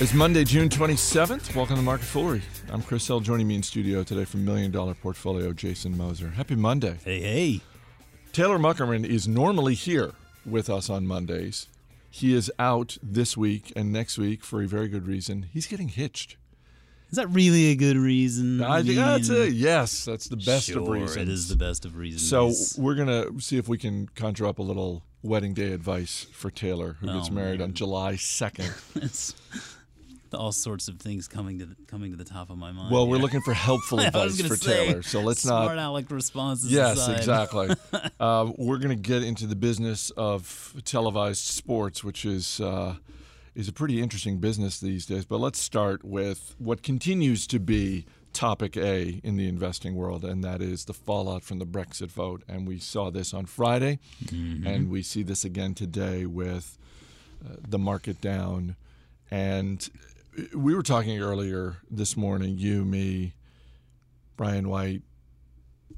It's 0.00 0.12
Monday, 0.12 0.42
June 0.42 0.68
27th. 0.68 1.54
Welcome 1.54 1.76
to 1.76 1.82
Market 1.82 2.06
Foolery. 2.06 2.42
I'm 2.72 2.82
Chris 2.82 3.06
Hill. 3.06 3.20
Joining 3.20 3.46
me 3.46 3.54
in 3.54 3.62
studio 3.62 4.02
today 4.02 4.24
from 4.24 4.44
Million 4.44 4.72
Dollar 4.72 4.92
Portfolio, 4.94 5.52
Jason 5.52 5.96
Moser. 5.96 6.30
Happy 6.30 6.56
Monday. 6.56 6.98
Hey, 7.04 7.20
hey. 7.20 7.60
Taylor 8.32 8.58
Muckerman 8.58 9.06
is 9.06 9.28
normally 9.28 9.74
here 9.74 10.12
with 10.44 10.68
us 10.68 10.90
on 10.90 11.06
Mondays. 11.06 11.68
He 12.10 12.34
is 12.34 12.50
out 12.58 12.98
this 13.04 13.36
week 13.36 13.72
and 13.76 13.92
next 13.92 14.18
week 14.18 14.42
for 14.42 14.60
a 14.62 14.66
very 14.66 14.88
good 14.88 15.06
reason. 15.06 15.46
He's 15.52 15.68
getting 15.68 15.88
hitched. 15.88 16.36
Is 17.10 17.16
that 17.16 17.28
really 17.28 17.66
a 17.66 17.76
good 17.76 17.96
reason? 17.96 18.60
I 18.62 18.78
think 18.78 18.88
mean, 18.88 18.96
that's 18.96 19.28
it. 19.28 19.52
Yes, 19.52 20.04
that's 20.04 20.26
the 20.26 20.36
best 20.36 20.66
sure, 20.66 20.82
of 20.82 20.88
reasons. 20.88 21.16
It 21.16 21.28
is 21.28 21.48
the 21.48 21.56
best 21.56 21.84
of 21.84 21.96
reasons. 21.96 22.28
So 22.28 22.52
we're 22.82 22.96
gonna 22.96 23.40
see 23.40 23.58
if 23.58 23.68
we 23.68 23.78
can 23.78 24.08
conjure 24.16 24.46
up 24.46 24.58
a 24.58 24.62
little 24.62 25.04
wedding 25.22 25.54
day 25.54 25.72
advice 25.72 26.26
for 26.32 26.50
Taylor, 26.50 26.96
who 27.00 27.06
gets 27.06 27.28
Oh, 27.30 27.32
married 27.32 27.60
man. 27.60 27.68
on 27.68 27.74
July 27.74 28.14
2nd. 28.14 29.34
all 30.34 30.52
sorts 30.52 30.88
of 30.88 30.98
things 30.98 31.28
coming 31.28 31.58
to 31.58 31.66
the, 31.66 31.76
coming 31.86 32.10
to 32.10 32.16
the 32.16 32.24
top 32.24 32.50
of 32.50 32.58
my 32.58 32.72
mind. 32.72 32.92
Well, 32.92 33.06
we're 33.06 33.18
looking 33.18 33.40
for 33.40 33.54
helpful 33.54 34.00
advice 34.00 34.40
for 34.40 34.56
say, 34.56 34.86
Taylor. 34.86 35.02
So 35.02 35.20
let's 35.20 35.44
not 35.44 35.64
smart 35.64 35.78
aleck 35.78 36.10
responses. 36.10 36.70
Yes, 36.70 36.98
aside. 36.98 37.16
exactly. 37.16 37.70
uh, 38.20 38.52
we're 38.56 38.78
going 38.78 38.96
to 38.96 39.02
get 39.02 39.22
into 39.22 39.46
the 39.46 39.56
business 39.56 40.10
of 40.10 40.74
televised 40.84 41.44
sports, 41.44 42.02
which 42.02 42.24
is 42.24 42.60
uh, 42.60 42.96
is 43.54 43.68
a 43.68 43.72
pretty 43.72 44.02
interesting 44.02 44.38
business 44.38 44.80
these 44.80 45.06
days. 45.06 45.24
But 45.24 45.38
let's 45.38 45.58
start 45.58 46.04
with 46.04 46.54
what 46.58 46.82
continues 46.82 47.46
to 47.48 47.58
be 47.58 48.06
topic 48.32 48.76
A 48.76 49.20
in 49.22 49.36
the 49.36 49.48
investing 49.48 49.94
world, 49.94 50.24
and 50.24 50.44
that 50.44 50.60
is 50.60 50.84
the 50.84 50.92
fallout 50.92 51.42
from 51.42 51.60
the 51.60 51.66
Brexit 51.66 52.10
vote. 52.10 52.42
And 52.48 52.66
we 52.66 52.78
saw 52.78 53.10
this 53.10 53.32
on 53.32 53.46
Friday, 53.46 54.00
and 54.30 54.90
we 54.90 55.02
see 55.02 55.22
this 55.22 55.44
again 55.44 55.74
today 55.74 56.26
with 56.26 56.76
uh, 57.44 57.56
the 57.66 57.78
market 57.78 58.20
down. 58.20 58.76
And 59.30 59.88
we 60.54 60.74
were 60.74 60.82
talking 60.82 61.20
earlier 61.20 61.76
this 61.90 62.16
morning, 62.16 62.58
you, 62.58 62.84
me, 62.84 63.34
Brian 64.36 64.68
White, 64.68 65.02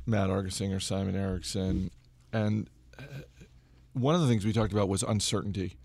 Matt 0.07 0.31
Argersinger, 0.31 0.81
Simon 0.81 1.17
Erickson, 1.17 1.91
and 2.33 2.69
uh, 2.99 3.03
one 3.93 4.15
of 4.15 4.21
the 4.21 4.29
things 4.29 4.45
we 4.45 4.53
talked 4.53 4.73
about 4.73 4.89
was 4.89 5.03
uncertainty, 5.03 5.77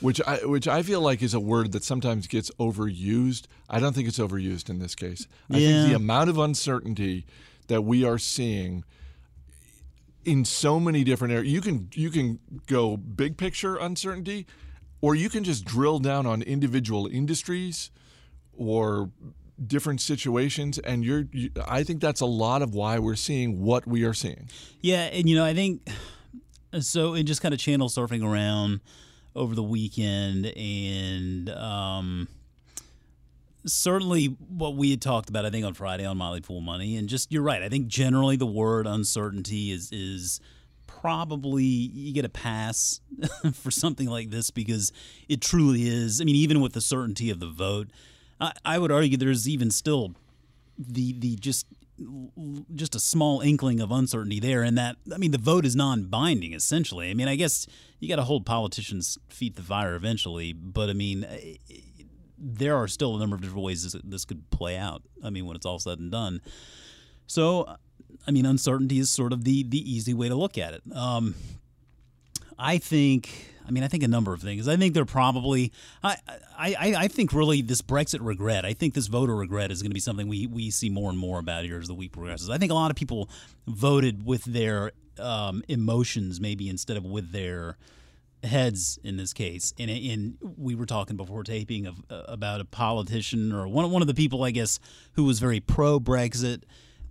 which 0.00 0.20
I 0.26 0.38
which 0.38 0.66
I 0.66 0.82
feel 0.82 1.00
like 1.00 1.22
is 1.22 1.34
a 1.34 1.40
word 1.40 1.72
that 1.72 1.84
sometimes 1.84 2.26
gets 2.26 2.50
overused. 2.58 3.46
I 3.68 3.78
don't 3.78 3.94
think 3.94 4.08
it's 4.08 4.18
overused 4.18 4.70
in 4.70 4.78
this 4.78 4.94
case. 4.94 5.26
I 5.50 5.54
think 5.54 5.88
the 5.90 5.96
amount 5.96 6.30
of 6.30 6.38
uncertainty 6.38 7.26
that 7.68 7.82
we 7.82 8.04
are 8.04 8.18
seeing 8.18 8.84
in 10.24 10.44
so 10.44 10.80
many 10.80 11.04
different 11.04 11.32
areas, 11.34 11.52
you 11.52 11.60
can 11.60 11.88
you 11.94 12.10
can 12.10 12.38
go 12.66 12.96
big 12.96 13.36
picture 13.36 13.76
uncertainty, 13.76 14.46
or 15.00 15.14
you 15.14 15.28
can 15.28 15.44
just 15.44 15.64
drill 15.64 15.98
down 15.98 16.26
on 16.26 16.42
individual 16.42 17.06
industries 17.06 17.90
or 18.56 19.10
different 19.66 20.00
situations 20.00 20.78
and 20.78 21.04
you're 21.04 21.26
you, 21.32 21.50
i 21.66 21.82
think 21.82 22.00
that's 22.00 22.20
a 22.20 22.26
lot 22.26 22.62
of 22.62 22.74
why 22.74 22.98
we're 22.98 23.16
seeing 23.16 23.60
what 23.60 23.86
we 23.86 24.04
are 24.04 24.14
seeing 24.14 24.48
Yeah, 24.80 25.04
and 25.04 25.28
you 25.28 25.34
know, 25.36 25.44
I 25.44 25.54
think 25.54 25.88
so. 26.80 27.14
And 27.14 27.26
just 27.26 27.42
kind 27.42 27.52
of 27.52 27.60
channel 27.60 27.88
surfing 27.88 28.24
around 28.24 28.80
over 29.34 29.54
the 29.54 29.62
weekend, 29.62 30.46
and 30.46 31.50
um, 31.50 32.28
certainly 33.66 34.26
what 34.26 34.76
we 34.76 34.90
had 34.90 35.02
talked 35.02 35.28
about, 35.28 35.44
I 35.44 35.50
think 35.50 35.64
on 35.64 35.74
Friday 35.74 36.04
on 36.04 36.16
Motley 36.16 36.40
Fool 36.40 36.60
Money, 36.60 36.96
and 36.96 37.08
just 37.08 37.32
you're 37.32 37.42
right. 37.42 37.62
I 37.62 37.68
think 37.68 37.88
generally 37.88 38.36
the 38.36 38.46
word 38.46 38.86
uncertainty 38.86 39.70
is 39.70 39.90
is 39.92 40.40
probably 41.00 41.64
you 41.64 42.12
get 42.12 42.24
a 42.24 42.28
pass 42.28 43.00
for 43.54 43.70
something 43.70 44.08
like 44.08 44.30
this 44.30 44.50
because 44.50 44.92
it 45.28 45.40
truly 45.40 45.88
is. 45.88 46.20
I 46.20 46.24
mean, 46.24 46.36
even 46.36 46.60
with 46.60 46.72
the 46.72 46.80
certainty 46.80 47.30
of 47.30 47.40
the 47.40 47.48
vote, 47.48 47.88
I, 48.40 48.52
I 48.64 48.78
would 48.78 48.92
argue 48.92 49.16
there's 49.16 49.48
even 49.48 49.70
still 49.70 50.14
the 50.78 51.12
the 51.18 51.36
just 51.36 51.66
just 52.74 52.94
a 52.94 53.00
small 53.00 53.40
inkling 53.40 53.80
of 53.80 53.90
uncertainty 53.90 54.38
there 54.38 54.62
and 54.62 54.78
that 54.78 54.94
I 55.12 55.18
mean 55.18 55.32
the 55.32 55.38
vote 55.38 55.64
is 55.64 55.74
non-binding 55.74 56.52
essentially. 56.52 57.10
I 57.10 57.14
mean 57.14 57.26
I 57.28 57.34
guess 57.34 57.66
you 57.98 58.08
got 58.08 58.16
to 58.16 58.24
hold 58.24 58.46
politicians 58.46 59.18
feet 59.28 59.56
the 59.56 59.62
fire 59.62 59.94
eventually, 59.94 60.52
but 60.52 60.88
I 60.90 60.92
mean 60.92 61.24
eh, 61.24 61.56
there 62.38 62.76
are 62.76 62.86
still 62.86 63.16
a 63.16 63.18
number 63.18 63.34
of 63.34 63.42
different 63.42 63.64
ways 63.64 63.82
this, 63.82 64.00
this 64.04 64.24
could 64.24 64.48
play 64.50 64.76
out. 64.76 65.02
I 65.24 65.30
mean 65.30 65.46
when 65.46 65.56
it's 65.56 65.66
all 65.66 65.80
said 65.80 65.98
and 65.98 66.12
done. 66.12 66.40
So 67.26 67.76
I 68.26 68.30
mean 68.30 68.46
uncertainty 68.46 68.98
is 68.98 69.10
sort 69.10 69.32
of 69.32 69.44
the 69.44 69.62
the 69.62 69.78
easy 69.78 70.14
way 70.14 70.28
to 70.28 70.34
look 70.34 70.58
at 70.58 70.74
it. 70.74 70.82
Um 70.94 71.34
I 72.58 72.78
think. 72.78 73.54
I 73.66 73.70
mean, 73.70 73.84
I 73.84 73.88
think 73.88 74.02
a 74.02 74.08
number 74.08 74.32
of 74.32 74.40
things. 74.40 74.66
I 74.66 74.76
think 74.76 74.94
they're 74.94 75.04
probably. 75.04 75.72
I, 76.02 76.16
I, 76.58 76.94
I 76.96 77.08
think 77.08 77.34
really 77.34 77.60
this 77.60 77.82
Brexit 77.82 78.20
regret. 78.22 78.64
I 78.64 78.72
think 78.72 78.94
this 78.94 79.08
voter 79.08 79.36
regret 79.36 79.70
is 79.70 79.82
going 79.82 79.90
to 79.90 79.94
be 79.94 80.00
something 80.00 80.26
we 80.26 80.46
we 80.46 80.70
see 80.70 80.88
more 80.88 81.10
and 81.10 81.18
more 81.18 81.38
about 81.38 81.64
here 81.64 81.78
as 81.78 81.86
the 81.86 81.94
week 81.94 82.12
progresses. 82.12 82.50
I 82.50 82.58
think 82.58 82.72
a 82.72 82.74
lot 82.74 82.90
of 82.90 82.96
people 82.96 83.28
voted 83.66 84.24
with 84.24 84.42
their 84.44 84.92
um, 85.18 85.62
emotions, 85.68 86.40
maybe 86.40 86.68
instead 86.68 86.96
of 86.96 87.04
with 87.04 87.30
their 87.30 87.76
heads 88.42 88.98
in 89.04 89.16
this 89.16 89.32
case. 89.32 89.74
And, 89.78 89.90
and 89.90 90.38
we 90.56 90.74
were 90.74 90.86
talking 90.86 91.16
before 91.16 91.44
taping 91.44 91.86
of 91.86 92.02
uh, 92.08 92.22
about 92.26 92.60
a 92.60 92.64
politician 92.64 93.52
or 93.52 93.68
one 93.68 93.90
one 93.90 94.00
of 94.02 94.08
the 94.08 94.14
people, 94.14 94.44
I 94.44 94.50
guess, 94.50 94.80
who 95.12 95.24
was 95.24 95.40
very 95.40 95.60
pro 95.60 96.00
Brexit 96.00 96.62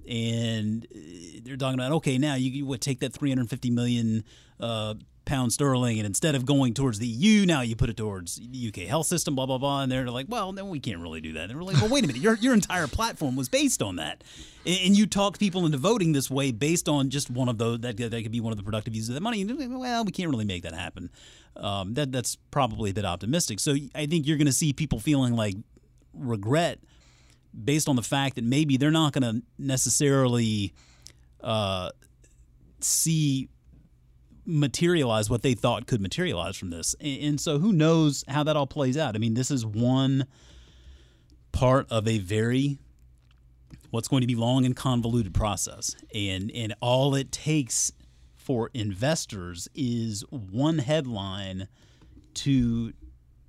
and 0.08 0.86
uh, 0.96 1.00
they're 1.44 1.58
talking 1.58 1.80
about 1.80 1.92
okay 1.92 2.18
now 2.18 2.36
you, 2.36 2.50
you 2.50 2.66
would 2.66 2.82
take 2.82 3.00
that 3.00 3.14
350 3.14 3.70
million 3.72 4.24
uh, 4.60 4.94
pound 5.28 5.52
sterling 5.52 6.00
and 6.00 6.06
instead 6.06 6.36
of 6.36 6.46
going 6.46 6.74
towards 6.74 7.00
the 7.00 7.06
EU 7.06 7.46
now 7.46 7.62
you 7.62 7.76
put 7.76 7.90
it 7.90 7.98
towards 7.98 8.38
the 8.38 8.68
UK 8.70 8.88
health 8.88 9.06
system 9.06 9.36
blah 9.36 9.46
blah 9.46 9.58
blah. 9.58 9.82
And 9.84 9.92
they're 9.92 10.10
like 10.10 10.26
well 10.30 10.52
then 10.54 10.70
we 10.70 10.80
can't 10.80 11.00
really 11.00 11.22
do 11.22 11.34
that. 11.34 11.50
And 11.50 11.52
they're 11.52 11.64
like 11.64 11.76
well 11.76 11.90
wait 11.90 12.04
a 12.06 12.08
minute. 12.08 12.22
Your, 12.22 12.36
your 12.36 12.54
entire 12.54 12.88
platform 12.88 13.36
was 13.36 13.50
based 13.50 13.82
on 13.82 13.98
that. 13.98 14.24
And, 14.66 14.80
and 14.86 14.98
you 14.98 15.06
talked 15.06 15.40
people 15.40 15.66
into 15.66 15.78
voting 15.78 16.14
this 16.14 16.32
way 16.32 16.52
based 16.52 16.90
on 16.90 17.10
just 17.10 17.30
one 17.30 17.50
of 17.50 17.58
those 17.58 17.82
that, 17.82 17.98
that 17.98 18.24
could 18.24 18.32
be 18.32 18.40
one 18.40 18.54
of 18.54 18.58
the 18.58 18.64
productive 18.64 18.96
uses 18.96 19.10
of 19.10 19.16
the 19.16 19.22
money. 19.22 19.44
Well 19.46 20.06
we 20.06 20.12
can't 20.12 20.32
really 20.32 20.46
make 20.46 20.64
that 20.64 20.74
happen. 20.74 21.12
Um, 21.58 21.94
that 21.96 22.12
that's 22.12 22.36
probably 22.50 22.92
a 22.92 22.94
bit 22.94 23.06
optimistic. 23.06 23.60
So 23.60 23.76
I 23.94 24.06
think 24.06 24.26
you're 24.26 24.38
going 24.38 24.48
to 24.48 24.54
see 24.54 24.74
people 24.74 25.00
feeling 25.00 25.34
like 25.34 25.56
regret 26.14 26.80
based 27.64 27.90
on 27.90 27.96
the 27.96 28.04
fact 28.04 28.36
that 28.36 28.44
maybe 28.44 28.78
they're 28.78 28.92
not 28.92 29.14
going 29.14 29.24
to 29.24 29.42
necessarily 29.58 30.74
uh, 31.42 31.90
see 32.80 33.50
materialize 34.46 35.30
what 35.30 35.42
they 35.42 35.54
thought 35.54 35.88
could 35.88 36.02
materialize 36.02 36.56
from 36.56 36.70
this. 36.70 36.96
And, 37.02 37.22
and 37.22 37.42
so 37.42 37.60
who 37.60 37.74
knows 37.74 38.24
how 38.28 38.44
that 38.44 38.56
all 38.56 38.68
plays 38.68 38.98
out? 38.98 39.16
I 39.16 39.20
mean, 39.20 39.34
this 39.34 39.52
is 39.52 39.66
one 39.66 40.26
part 41.52 41.88
of 41.92 42.08
a 42.08 42.20
very 42.20 42.78
what's 43.90 44.08
going 44.08 44.22
to 44.22 44.28
be 44.28 44.36
long 44.36 44.66
and 44.66 44.76
convoluted 44.76 45.34
process. 45.34 45.96
And 46.14 46.52
and 46.52 46.74
all 46.82 47.16
it 47.16 47.32
takes 47.32 47.92
for 48.36 48.70
investors 48.74 49.68
is 49.76 50.24
one 50.30 50.80
headline 50.80 51.68
to 52.36 52.94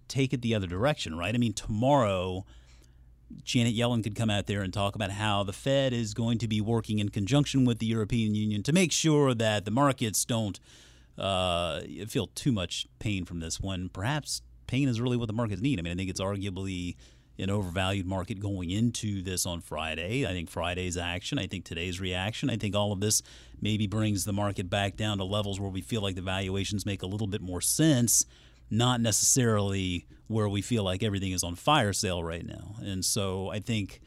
take 0.09 0.33
it 0.33 0.43
the 0.43 0.55
other 0.55 0.67
direction, 0.67 1.17
right? 1.17 1.35
I 1.35 1.39
mean, 1.39 1.53
tomorrow 1.53 2.45
Janet 3.45 3.75
Yellen 3.75 4.03
could 4.03 4.15
come 4.15 4.31
out 4.31 4.47
there 4.47 4.63
and 4.63 4.73
talk 4.73 4.95
about 4.95 5.11
how 5.11 5.43
the 5.43 5.53
Fed 5.53 5.93
is 5.93 6.15
going 6.15 6.39
to 6.39 6.49
be 6.49 6.61
working 6.61 6.99
in 6.99 7.09
conjunction 7.09 7.65
with 7.65 7.79
the 7.79 7.87
European 7.87 8.35
Union 8.35 8.63
to 8.63 8.73
make 8.73 8.93
sure 8.93 9.35
that 9.35 9.65
the 9.65 9.71
markets 9.71 10.25
don't 10.25 10.59
uh, 11.19 11.81
feel 12.07 12.29
too 12.29 12.53
much 12.53 12.87
pain 12.99 13.25
from 13.25 13.41
this 13.41 13.61
when 13.61 13.89
perhaps 13.89 14.43
pain 14.67 14.89
is 14.89 15.01
really 15.01 15.17
what 15.17 15.27
the 15.27 15.33
markets 15.33 15.61
need. 15.61 15.79
I 15.79 15.83
mean, 15.83 15.93
I 15.93 15.97
think 15.97 16.11
it's 16.11 16.21
arguably 16.21 16.97
an 17.39 17.51
overvalued 17.51 18.07
market 18.07 18.41
going 18.41 18.71
into 18.71 19.23
this 19.23 19.47
on 19.47 19.61
Friday. 19.61 20.27
I 20.27 20.31
think 20.31 20.51
Friday's 20.51 20.97
action, 20.97 21.39
I 21.39 21.47
think 21.47 21.65
today's 21.65 22.01
reaction, 22.01 22.51
I 22.51 22.57
think 22.57 22.75
all 22.75 22.93
of 22.93 23.01
this 23.01 23.23
maybe 23.61 23.87
brings 23.87 24.25
the 24.25 24.33
market 24.33 24.69
back 24.69 24.97
down 24.97 25.19
to 25.19 25.25
levels 25.25 25.61
where 25.61 25.71
we 25.71 25.81
feel 25.81 26.03
like 26.03 26.17
the 26.17 26.23
valuations 26.23 26.85
make 26.85 27.03
a 27.03 27.07
little 27.07 27.29
bit 27.29 27.41
more 27.41 27.61
sense 27.61 28.25
not 28.71 29.01
necessarily 29.01 30.07
where 30.27 30.49
we 30.49 30.63
feel 30.63 30.85
like 30.85 31.03
everything 31.03 31.33
is 31.33 31.43
on 31.43 31.55
fire 31.55 31.93
sale 31.93 32.23
right 32.23 32.47
now. 32.47 32.77
And 32.83 33.05
so 33.05 33.51
I 33.51 33.61
think 33.61 34.01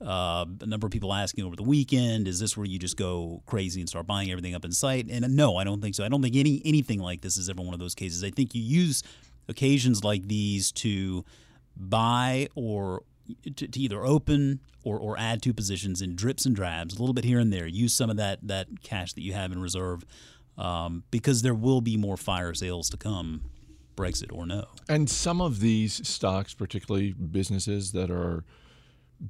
uh, 0.00 0.46
a 0.60 0.66
number 0.66 0.86
of 0.86 0.92
people 0.92 1.12
asking 1.12 1.44
over 1.44 1.56
the 1.56 1.62
weekend, 1.62 2.28
is 2.28 2.40
this 2.40 2.56
where 2.56 2.66
you 2.66 2.78
just 2.78 2.96
go 2.96 3.42
crazy 3.46 3.80
and 3.80 3.88
start 3.88 4.06
buying 4.06 4.30
everything 4.30 4.54
up 4.54 4.64
in 4.64 4.72
sight? 4.72 5.06
And 5.10 5.36
no, 5.36 5.56
I 5.56 5.64
don't 5.64 5.80
think 5.80 5.94
so. 5.94 6.04
I 6.04 6.08
don't 6.08 6.22
think 6.22 6.36
any 6.36 6.62
anything 6.64 7.00
like 7.00 7.20
this 7.20 7.36
is 7.36 7.50
ever 7.50 7.62
one 7.62 7.74
of 7.74 7.80
those 7.80 7.94
cases. 7.94 8.24
I 8.24 8.30
think 8.30 8.54
you 8.54 8.62
use 8.62 9.02
occasions 9.48 10.04
like 10.04 10.28
these 10.28 10.72
to 10.72 11.24
buy 11.76 12.48
or 12.54 13.02
to, 13.56 13.68
to 13.68 13.80
either 13.80 14.04
open 14.04 14.60
or, 14.84 14.98
or 14.98 15.18
add 15.18 15.42
to 15.42 15.52
positions 15.52 16.00
in 16.00 16.14
drips 16.14 16.46
and 16.46 16.56
drabs, 16.56 16.96
a 16.96 17.00
little 17.00 17.14
bit 17.14 17.24
here 17.24 17.38
and 17.38 17.52
there. 17.52 17.66
Use 17.66 17.92
some 17.92 18.08
of 18.08 18.16
that 18.16 18.38
that 18.46 18.68
cash 18.82 19.12
that 19.14 19.22
you 19.22 19.32
have 19.32 19.52
in 19.52 19.60
reserve 19.60 20.04
um, 20.56 21.04
because 21.10 21.42
there 21.42 21.54
will 21.54 21.80
be 21.80 21.96
more 21.96 22.16
fire 22.16 22.54
sales 22.54 22.88
to 22.90 22.96
come, 22.96 23.42
Brexit 23.98 24.32
or 24.32 24.46
no. 24.46 24.66
And 24.88 25.10
some 25.10 25.40
of 25.40 25.60
these 25.60 26.06
stocks, 26.08 26.54
particularly 26.54 27.12
businesses 27.12 27.92
that 27.92 28.10
are 28.10 28.44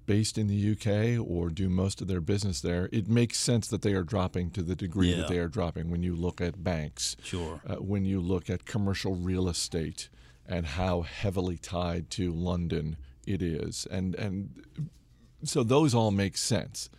based 0.05 0.37
in 0.37 0.49
the 0.49 0.73
UK 0.73 1.19
or 1.19 1.49
do 1.49 1.69
most 1.71 2.03
of 2.03 2.09
their 2.09 2.21
business 2.21 2.61
there, 2.61 2.91
it 2.93 3.09
makes 3.09 3.39
sense 3.39 3.69
that 3.69 3.81
they 3.83 3.95
are 3.95 4.03
dropping 4.03 4.51
to 4.51 4.63
the 4.63 4.77
degree 4.77 5.11
Yeah. 5.11 5.17
that 5.23 5.29
they 5.29 5.39
are 5.39 5.49
dropping 5.49 5.91
when 5.91 6.03
you 6.03 6.15
look 6.15 6.41
at 6.43 6.63
banks, 6.63 7.17
Sure. 7.23 7.63
uh, 7.67 7.77
when 7.77 8.05
you 8.05 8.21
look 8.21 8.51
at 8.51 8.67
commercial 8.67 9.15
real 9.15 9.49
estate 9.49 10.11
and 10.47 10.67
how 10.67 11.03
heavily 11.03 11.57
tied 11.57 12.11
to 12.11 12.33
London 12.33 12.97
it 13.27 13.41
is, 13.43 13.87
and 13.91 14.15
and 14.15 14.63
so 15.45 15.63
those 15.63 15.95
all 15.95 16.11
make 16.11 16.37
sense. 16.37 16.91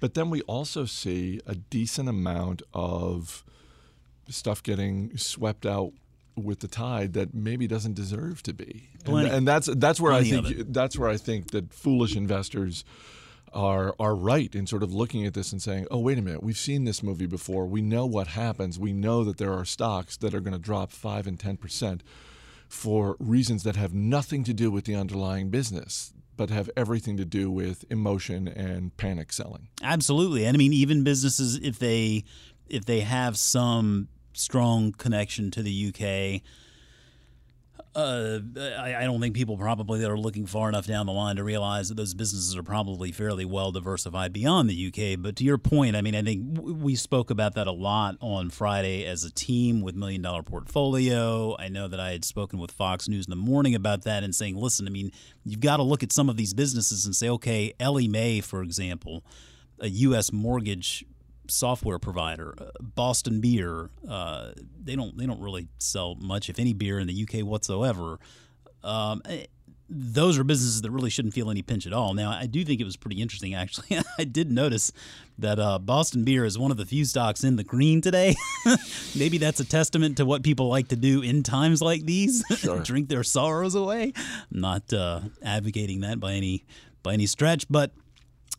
But 0.00 0.14
then 0.14 0.28
we 0.30 0.42
also 0.42 0.84
see 0.84 1.40
a 1.46 1.54
decent 1.54 2.08
amount 2.08 2.62
of 2.72 3.44
stuff 4.28 4.62
getting 4.62 5.16
swept 5.16 5.64
out 5.66 5.92
with 6.36 6.60
the 6.60 6.68
tide 6.68 7.12
that 7.12 7.34
maybe 7.34 7.66
doesn't 7.66 7.94
deserve 7.94 8.42
to 8.42 8.52
be. 8.52 8.88
And, 9.06 9.26
and, 9.26 9.48
that's 9.48 9.66
that's 9.66 10.00
where 10.00 10.12
Plenty 10.12 10.36
I 10.36 10.42
think 10.42 10.72
that's 10.72 10.98
where 10.98 11.08
I 11.08 11.16
think 11.16 11.50
that 11.52 11.72
foolish 11.72 12.16
investors 12.16 12.84
are 13.52 13.94
are 14.00 14.16
right 14.16 14.54
in 14.54 14.66
sort 14.66 14.82
of 14.82 14.92
looking 14.92 15.24
at 15.26 15.34
this 15.34 15.52
and 15.52 15.62
saying, 15.62 15.86
"Oh, 15.90 16.00
wait 16.00 16.18
a 16.18 16.22
minute, 16.22 16.42
we've 16.42 16.58
seen 16.58 16.84
this 16.84 17.02
movie 17.02 17.26
before. 17.26 17.66
We 17.66 17.82
know 17.82 18.04
what 18.04 18.28
happens. 18.28 18.78
We 18.78 18.92
know 18.92 19.24
that 19.24 19.38
there 19.38 19.52
are 19.52 19.64
stocks 19.64 20.16
that 20.18 20.34
are 20.34 20.40
going 20.40 20.54
to 20.54 20.58
drop 20.58 20.90
5 20.90 21.26
and 21.26 21.38
10% 21.38 22.00
for 22.68 23.16
reasons 23.20 23.62
that 23.62 23.76
have 23.76 23.94
nothing 23.94 24.42
to 24.44 24.52
do 24.52 24.70
with 24.70 24.84
the 24.84 24.94
underlying 24.94 25.50
business." 25.50 26.12
But 26.36 26.50
have 26.50 26.68
everything 26.76 27.16
to 27.18 27.24
do 27.24 27.48
with 27.48 27.84
emotion 27.90 28.48
and 28.48 28.96
panic 28.96 29.32
selling. 29.32 29.68
Absolutely, 29.80 30.44
and 30.44 30.56
I 30.56 30.58
mean, 30.58 30.72
even 30.72 31.04
businesses 31.04 31.54
if 31.62 31.78
they 31.78 32.24
if 32.68 32.86
they 32.86 33.00
have 33.00 33.36
some 33.38 34.08
strong 34.34 34.92
connection 34.92 35.50
to 35.52 35.62
the 35.62 35.88
UK. 35.88 36.42
Uh, 37.96 38.40
I, 38.58 38.96
I, 38.96 39.04
don't 39.04 39.20
think 39.20 39.36
people 39.36 39.56
probably 39.56 40.00
that 40.00 40.10
are 40.10 40.18
looking 40.18 40.46
far 40.46 40.68
enough 40.68 40.84
down 40.84 41.06
the 41.06 41.12
line 41.12 41.36
to 41.36 41.44
realize 41.44 41.90
that 41.90 41.94
those 41.94 42.12
businesses 42.12 42.56
are 42.56 42.62
probably 42.64 43.12
fairly 43.12 43.44
well 43.44 43.70
diversified 43.70 44.32
beyond 44.32 44.68
the 44.68 44.88
UK. 44.88 45.22
But 45.22 45.36
to 45.36 45.44
your 45.44 45.58
point, 45.58 45.94
I 45.94 46.02
mean, 46.02 46.16
I 46.16 46.22
think 46.22 46.58
we 46.60 46.96
spoke 46.96 47.30
about 47.30 47.54
that 47.54 47.68
a 47.68 47.72
lot 47.72 48.16
on 48.20 48.50
Friday 48.50 49.04
as 49.06 49.22
a 49.22 49.30
team 49.30 49.80
with 49.80 49.94
Million 49.94 50.22
Dollar 50.22 50.42
Portfolio. 50.42 51.56
I 51.56 51.68
know 51.68 51.86
that 51.86 52.00
I 52.00 52.10
had 52.10 52.24
spoken 52.24 52.58
with 52.58 52.72
Fox 52.72 53.08
News 53.08 53.26
in 53.26 53.30
the 53.30 53.36
morning 53.36 53.76
about 53.76 54.02
that 54.02 54.24
and 54.24 54.34
saying, 54.34 54.56
listen, 54.56 54.88
I 54.88 54.90
mean, 54.90 55.12
you've 55.44 55.60
got 55.60 55.76
to 55.76 55.84
look 55.84 56.02
at 56.02 56.10
some 56.10 56.28
of 56.28 56.36
these 56.36 56.52
businesses 56.52 57.06
and 57.06 57.14
say, 57.14 57.28
okay, 57.28 57.74
Ellie 57.78 58.08
Mae, 58.08 58.40
for 58.40 58.64
example, 58.64 59.24
a 59.78 59.88
U.S. 59.88 60.32
mortgage 60.32 61.04
software 61.48 61.98
provider, 61.98 62.54
uh, 62.58 62.70
Boston 62.80 63.40
Beer. 63.40 63.90
Uh, 64.08 64.52
they 64.82 64.96
don't 64.96 65.16
they 65.16 65.26
don't 65.26 65.40
really 65.40 65.68
sell 65.78 66.14
much, 66.16 66.48
if 66.48 66.58
any, 66.58 66.72
beer 66.72 66.98
in 66.98 67.06
the 67.06 67.26
UK 67.28 67.44
whatsoever. 67.44 68.18
Um, 68.82 69.22
eh, 69.26 69.46
those 69.88 70.38
are 70.38 70.44
businesses 70.44 70.82
that 70.82 70.90
really 70.90 71.10
shouldn't 71.10 71.34
feel 71.34 71.50
any 71.50 71.62
pinch 71.62 71.86
at 71.86 71.92
all. 71.92 72.14
Now, 72.14 72.30
I 72.30 72.46
do 72.46 72.64
think 72.64 72.80
it 72.80 72.84
was 72.84 72.96
pretty 72.96 73.20
interesting, 73.20 73.54
actually. 73.54 73.98
I 74.18 74.24
did 74.24 74.50
notice 74.50 74.92
that 75.38 75.58
uh, 75.58 75.78
Boston 75.78 76.24
Beer 76.24 76.44
is 76.44 76.58
one 76.58 76.70
of 76.70 76.76
the 76.76 76.86
few 76.86 77.04
stocks 77.04 77.44
in 77.44 77.56
the 77.56 77.64
green 77.64 78.00
today. 78.00 78.34
Maybe 79.16 79.38
that's 79.38 79.60
a 79.60 79.64
testament 79.64 80.16
to 80.16 80.24
what 80.24 80.42
people 80.42 80.68
like 80.68 80.88
to 80.88 80.96
do 80.96 81.22
in 81.22 81.42
times 81.42 81.82
like 81.82 82.04
these 82.06 82.44
sure. 82.56 82.80
drink 82.80 83.08
their 83.08 83.24
sorrows 83.24 83.74
away. 83.74 84.12
I'm 84.16 84.60
not 84.60 84.92
uh, 84.92 85.20
advocating 85.42 86.00
that 86.00 86.18
by 86.18 86.32
any 86.32 86.64
by 87.02 87.12
any 87.12 87.26
stretch, 87.26 87.66
but 87.68 87.92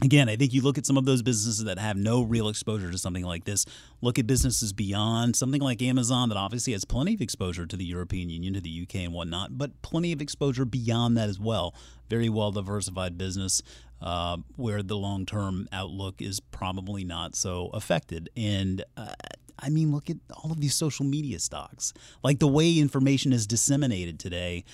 Again, 0.01 0.27
I 0.27 0.35
think 0.35 0.53
you 0.53 0.61
look 0.61 0.77
at 0.77 0.85
some 0.85 0.97
of 0.97 1.05
those 1.05 1.21
businesses 1.21 1.63
that 1.63 1.79
have 1.79 1.95
no 1.95 2.21
real 2.21 2.49
exposure 2.49 2.91
to 2.91 2.97
something 2.97 3.23
like 3.23 3.45
this. 3.45 3.65
Look 4.01 4.19
at 4.19 4.27
businesses 4.27 4.73
beyond 4.73 5.37
something 5.37 5.61
like 5.61 5.81
Amazon 5.81 6.27
that 6.29 6.37
obviously 6.37 6.73
has 6.73 6.83
plenty 6.83 7.13
of 7.13 7.21
exposure 7.21 7.65
to 7.65 7.77
the 7.77 7.85
European 7.85 8.29
Union, 8.29 8.53
to 8.55 8.61
the 8.61 8.81
UK, 8.81 8.95
and 8.95 9.13
whatnot, 9.13 9.57
but 9.57 9.81
plenty 9.83 10.11
of 10.11 10.21
exposure 10.21 10.65
beyond 10.65 11.15
that 11.15 11.29
as 11.29 11.39
well. 11.39 11.73
Very 12.09 12.27
well 12.27 12.51
diversified 12.51 13.17
business 13.17 13.61
uh, 14.01 14.37
where 14.57 14.83
the 14.83 14.97
long 14.97 15.25
term 15.25 15.69
outlook 15.71 16.21
is 16.21 16.41
probably 16.41 17.05
not 17.05 17.35
so 17.35 17.69
affected. 17.73 18.29
And 18.35 18.83
uh, 18.97 19.13
I 19.57 19.69
mean, 19.69 19.93
look 19.93 20.09
at 20.09 20.17
all 20.33 20.51
of 20.51 20.59
these 20.59 20.75
social 20.75 21.05
media 21.05 21.39
stocks. 21.39 21.93
Like 22.21 22.39
the 22.39 22.47
way 22.47 22.77
information 22.77 23.31
is 23.31 23.47
disseminated 23.47 24.19
today 24.19 24.65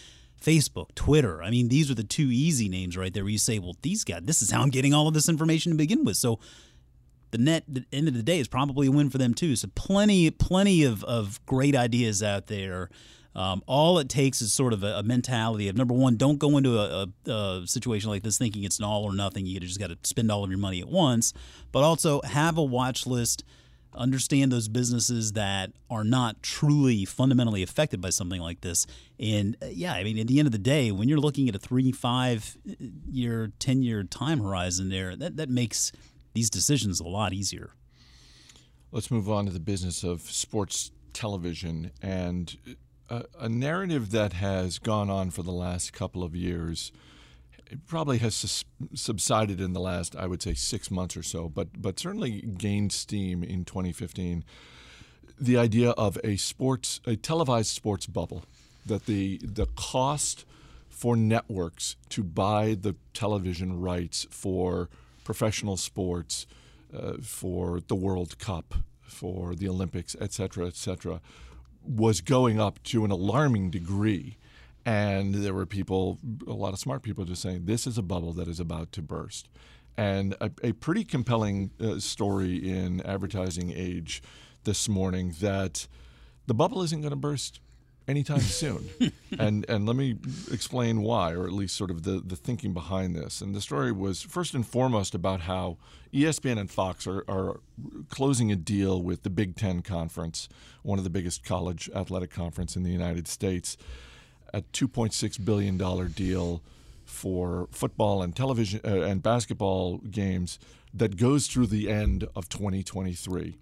Facebook, 0.41 0.93
Twitter. 0.95 1.41
I 1.41 1.49
mean, 1.49 1.69
these 1.69 1.91
are 1.91 1.95
the 1.95 2.03
two 2.03 2.29
easy 2.31 2.67
names 2.67 2.97
right 2.97 3.13
there 3.13 3.23
where 3.23 3.31
you 3.31 3.38
say, 3.38 3.59
well, 3.59 3.75
these 3.81 4.03
guys, 4.03 4.21
this 4.23 4.41
is 4.41 4.51
how 4.51 4.61
I'm 4.61 4.69
getting 4.69 4.93
all 4.93 5.07
of 5.07 5.13
this 5.13 5.29
information 5.29 5.71
to 5.71 5.77
begin 5.77 6.03
with. 6.03 6.17
So 6.17 6.39
the 7.31 7.38
net 7.38 7.63
the 7.67 7.85
end 7.93 8.07
of 8.07 8.13
the 8.13 8.23
day 8.23 8.39
is 8.39 8.47
probably 8.47 8.88
a 8.88 8.91
win 8.91 9.09
for 9.09 9.17
them 9.17 9.33
too. 9.33 9.55
So 9.55 9.69
plenty, 9.75 10.29
plenty 10.31 10.83
of, 10.83 11.03
of 11.03 11.43
great 11.45 11.75
ideas 11.75 12.21
out 12.21 12.47
there. 12.47 12.89
Um, 13.33 13.63
all 13.65 13.97
it 13.99 14.09
takes 14.09 14.41
is 14.41 14.51
sort 14.51 14.73
of 14.73 14.83
a, 14.83 14.97
a, 14.97 15.03
mentality 15.03 15.69
of 15.69 15.77
number 15.77 15.93
one, 15.93 16.17
don't 16.17 16.38
go 16.38 16.57
into 16.57 16.77
a, 16.77 17.07
a, 17.27 17.31
a, 17.31 17.63
situation 17.65 18.09
like 18.09 18.23
this 18.23 18.37
thinking 18.37 18.65
it's 18.65 18.77
an 18.77 18.83
all 18.83 19.05
or 19.05 19.15
nothing. 19.15 19.45
You 19.45 19.57
just 19.61 19.79
got 19.79 19.87
to 19.87 19.97
spend 20.03 20.29
all 20.29 20.44
of 20.44 20.49
your 20.49 20.59
money 20.59 20.81
at 20.81 20.89
once, 20.89 21.31
but 21.71 21.81
also 21.81 22.21
have 22.23 22.57
a 22.57 22.63
watch 22.63 23.07
list 23.07 23.45
understand 23.93 24.51
those 24.51 24.67
businesses 24.67 25.33
that 25.33 25.71
are 25.89 26.03
not 26.03 26.41
truly 26.41 27.05
fundamentally 27.05 27.63
affected 27.63 28.01
by 28.01 28.09
something 28.09 28.41
like 28.41 28.61
this. 28.61 28.88
And 29.19 29.57
uh, 29.61 29.67
yeah, 29.67 29.93
I 29.93 30.03
mean, 30.03 30.17
at 30.17 30.27
the 30.27 30.39
end 30.39 30.47
of 30.47 30.51
the 30.51 30.57
day, 30.57 30.91
when 30.91 31.09
you're 31.09 31.19
looking 31.19 31.49
at 31.49 31.55
a 31.55 31.59
three, 31.59 31.91
five 31.91 32.57
uh, 32.69 32.73
year, 33.09 33.51
10 33.59 33.83
year 33.83 34.03
time 34.03 34.39
horizon 34.39 34.89
there, 34.89 35.15
that, 35.15 35.38
that 35.38 35.49
makes 35.49 35.91
these 36.33 36.49
decisions 36.49 36.99
a 36.99 37.07
lot 37.07 37.33
easier. 37.33 37.71
Let's 38.91 39.11
move 39.11 39.29
on 39.29 39.45
to 39.45 39.51
the 39.51 39.59
business 39.59 40.03
of 40.03 40.21
sports 40.21 40.91
television 41.13 41.91
and 42.01 42.57
a, 43.09 43.13
uh, 43.13 43.23
a 43.39 43.49
narrative 43.49 44.11
that 44.11 44.33
has 44.33 44.79
gone 44.79 45.09
on 45.09 45.31
for 45.31 45.44
the 45.44 45.51
last 45.51 45.91
couple 45.91 46.23
of 46.23 46.35
years 46.35 46.94
it 47.71 47.88
probably 47.88 48.18
has 48.18 48.65
subsided 48.94 49.62
in 49.62 49.71
the 49.71 49.79
last, 49.79 50.15
I 50.15 50.27
would 50.27 50.41
say, 50.41 50.53
six 50.53 50.91
months 50.91 51.15
or 51.15 51.23
so, 51.23 51.47
but 51.47 51.81
but 51.81 52.00
certainly 52.00 52.41
gained 52.41 52.91
steam 52.91 53.44
in 53.44 53.63
2015. 53.63 54.44
The 55.39 55.57
idea 55.57 55.91
of 55.91 56.18
a 56.23 56.35
sports, 56.35 57.00
a 57.06 57.15
televised 57.15 57.69
sports 57.69 58.07
bubble, 58.07 58.44
that 58.85 59.06
the 59.06 59.39
the 59.41 59.68
cost 59.75 60.45
for 60.89 61.15
networks 61.15 61.95
to 62.09 62.23
buy 62.23 62.75
the 62.79 62.95
television 63.13 63.79
rights 63.79 64.27
for 64.29 64.89
professional 65.23 65.77
sports, 65.77 66.45
uh, 66.94 67.13
for 67.23 67.79
the 67.88 67.95
World 67.95 68.38
Cup, 68.38 68.75
for 69.01 69.56
the 69.56 69.69
Olympics, 69.69 70.15
et 70.19 70.33
cetera, 70.33 70.68
et 70.68 70.75
cetera, 70.75 71.21
was 71.83 72.19
going 72.19 72.59
up 72.59 72.83
to 72.83 73.06
an 73.06 73.12
alarming 73.12 73.71
degree 73.71 74.38
and 74.86 75.36
there 75.36 75.54
were 75.54 75.66
people, 75.66 76.19
a 76.48 76.54
lot 76.54 76.74
of 76.74 76.80
smart 76.80 77.04
people, 77.04 77.25
just 77.25 77.42
saying 77.42 77.66
this 77.66 77.86
is 77.86 77.98
a 77.98 78.01
bubble 78.01 78.33
that 78.33 78.48
is 78.48 78.60
about 78.60 78.92
to 78.94 79.01
burst. 79.01 79.50
And 79.98 80.36
a, 80.42 80.51
a 80.63 80.72
pretty 80.74 81.04
compelling 81.04 81.72
uh, 81.80 82.00
story 82.00 82.56
in 82.56 83.01
Advertising 83.01 83.72
Age 83.75 84.24
this 84.63 84.88
morning 84.88 85.36
that 85.42 85.88
the 86.48 86.54
bubble 86.54 86.81
isn't 86.81 87.01
going 87.01 87.12
to 87.12 87.18
burst 87.18 87.60
anytime 88.07 88.39
soon. 88.39 88.89
and 89.38 89.66
and 89.69 89.86
let 89.86 89.95
me 89.95 90.18
explain 90.51 91.01
why, 91.01 91.33
or 91.33 91.45
at 91.45 91.54
least 91.54 91.75
sort 91.75 91.92
of 91.92 92.04
the, 92.04 92.21
the 92.26 92.35
thinking 92.35 92.73
behind 92.73 93.16
this. 93.16 93.42
And 93.42 93.54
the 93.54 93.61
story 93.61 93.92
was 93.92 94.21
first 94.21 94.54
and 94.54 94.66
foremost 94.66 95.14
about 95.14 95.42
how 95.42 95.78
ESPN 96.14 96.59
and 96.59 96.69
Fox 96.69 97.06
are, 97.06 97.23
are 97.28 97.59
closing 98.09 98.52
a 98.52 98.56
deal 98.56 99.02
with 99.02 99.23
the 99.23 99.30
Big 99.30 99.56
Ten 99.56 99.81
Conference, 99.81 100.50
one 100.83 100.97
of 100.97 101.04
the 101.04 101.09
biggest 101.09 101.44
college 101.44 101.90
athletic 101.95 102.31
conference 102.31 102.76
in 102.76 102.83
the 102.83 102.92
United 102.92 103.28
States 103.28 103.78
a 104.53 104.61
$2.6 104.61 105.45
billion 105.45 105.77
deal 106.11 106.61
for 107.05 107.67
football 107.71 108.21
and 108.21 108.35
television 108.35 108.79
uh, 108.85 109.01
and 109.01 109.21
basketball 109.21 109.97
games 109.97 110.59
that 110.93 111.17
goes 111.17 111.47
through 111.47 111.67
the 111.67 111.89
end 111.89 112.27
of 112.35 112.49
2023. 112.49 113.57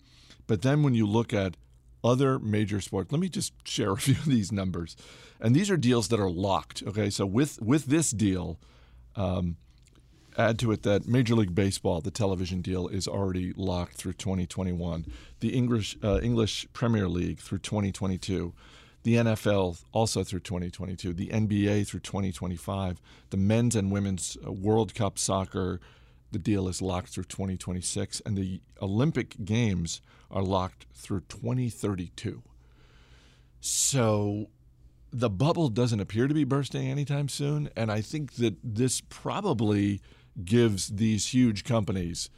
But 0.47 0.61
then 0.61 0.83
when 0.83 0.95
you 0.95 1.05
look 1.05 1.33
at 1.33 1.57
other 2.03 2.39
major 2.39 2.81
sports, 2.81 3.11
let 3.11 3.19
me 3.19 3.29
just 3.29 3.53
share 3.67 3.91
a 3.93 3.97
few 3.97 4.15
of 4.15 4.25
these 4.25 4.51
numbers. 4.51 4.95
And 5.39 5.55
these 5.55 5.69
are 5.69 5.77
deals 5.77 6.07
that 6.09 6.19
are 6.19 6.29
locked. 6.29 6.83
Okay, 6.85 7.09
so 7.09 7.25
with 7.25 7.61
with 7.61 7.85
this 7.85 8.11
deal, 8.11 8.59
um, 9.15 9.57
add 10.37 10.59
to 10.59 10.71
it 10.71 10.83
that 10.83 11.07
Major 11.07 11.35
League 11.35 11.55
Baseball, 11.55 12.01
the 12.01 12.11
television 12.11 12.61
deal, 12.61 12.87
is 12.87 13.07
already 13.07 13.53
locked 13.55 13.93
through 13.93 14.13
2021. 14.13 15.05
The 15.39 15.49
English 15.49 15.97
uh, 16.03 16.19
English 16.21 16.67
Premier 16.73 17.07
League 17.07 17.39
through 17.39 17.59
2022 17.59 18.53
the 19.09 19.15
NFL 19.15 19.83
also 19.91 20.23
through 20.23 20.41
2022, 20.41 21.13
the 21.13 21.29
NBA 21.29 21.87
through 21.87 22.01
2025, 22.01 23.01
the 23.31 23.37
men's 23.37 23.75
and 23.75 23.91
women's 23.91 24.37
uh, 24.45 24.51
World 24.51 24.93
Cup 24.93 25.17
soccer, 25.17 25.79
the 26.31 26.37
deal 26.37 26.67
is 26.67 26.79
locked 26.79 27.09
through 27.09 27.23
2026, 27.23 28.21
and 28.23 28.37
the 28.37 28.61
Olympic 28.79 29.43
Games 29.43 30.01
are 30.29 30.43
locked 30.43 30.85
through 30.93 31.21
2032. 31.21 32.43
So 33.61 34.49
the 35.11 35.29
bubble 35.29 35.69
doesn't 35.69 35.99
appear 35.99 36.27
to 36.27 36.33
be 36.35 36.43
bursting 36.43 36.87
anytime 36.87 37.29
soon, 37.29 37.71
and 37.75 37.91
I 37.91 38.01
think 38.01 38.33
that 38.33 38.57
this 38.63 39.01
probably 39.09 40.01
gives 40.45 40.87
these 40.87 41.33
huge 41.33 41.63
companies, 41.63 42.29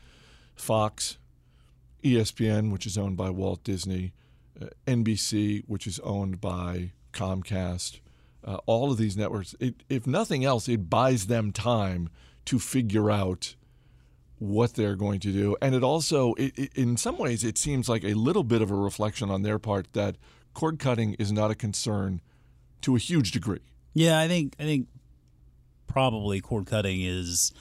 Fox, 0.56 1.18
ESPN, 2.02 2.72
which 2.72 2.86
is 2.86 2.98
owned 2.98 3.18
by 3.18 3.30
Walt 3.30 3.62
Disney, 3.66 4.14
NBC, 4.88 5.64
which 5.68 5.88
is 5.88 6.00
owned 6.00 6.42
by 6.42 6.92
Comcast, 7.14 8.00
uh, 8.44 8.58
all 8.66 8.92
of 8.92 8.98
these 8.98 9.16
networks, 9.16 9.56
it, 9.60 9.84
if 9.90 10.08
nothing 10.08 10.44
else, 10.44 10.68
it 10.68 10.90
buys 10.90 11.28
them 11.28 11.52
time 11.52 12.10
to 12.46 12.60
figure 12.60 13.12
out 13.12 13.56
what 14.40 14.74
they're 14.74 14.96
going 14.96 15.20
to 15.20 15.32
do. 15.32 15.56
And 15.62 15.76
it 15.76 15.84
also, 15.84 16.34
it, 16.34 16.58
it, 16.58 16.74
in 16.74 16.98
some 16.98 17.18
ways, 17.18 17.44
it 17.44 17.58
seems 17.58 17.88
like 17.88 18.04
a 18.04 18.16
little 18.16 18.44
bit 18.44 18.62
of 18.62 18.72
a 18.72 18.76
reflection 18.76 19.30
on 19.30 19.44
their 19.44 19.60
part 19.60 19.94
that 19.94 20.16
cord 20.54 20.80
cutting 20.80 21.14
is 21.16 21.32
not 21.32 21.52
a 21.52 21.56
concern 21.56 22.22
to 22.82 22.96
a 22.96 23.00
huge 23.00 23.32
degree. 23.32 23.60
Yeah, 23.94 24.20
I 24.20 24.28
think 24.28 24.56
I 24.60 24.64
think 24.64 24.88
probably 25.86 26.42
cord 26.42 26.66
cutting 26.66 27.02
is 27.02 27.52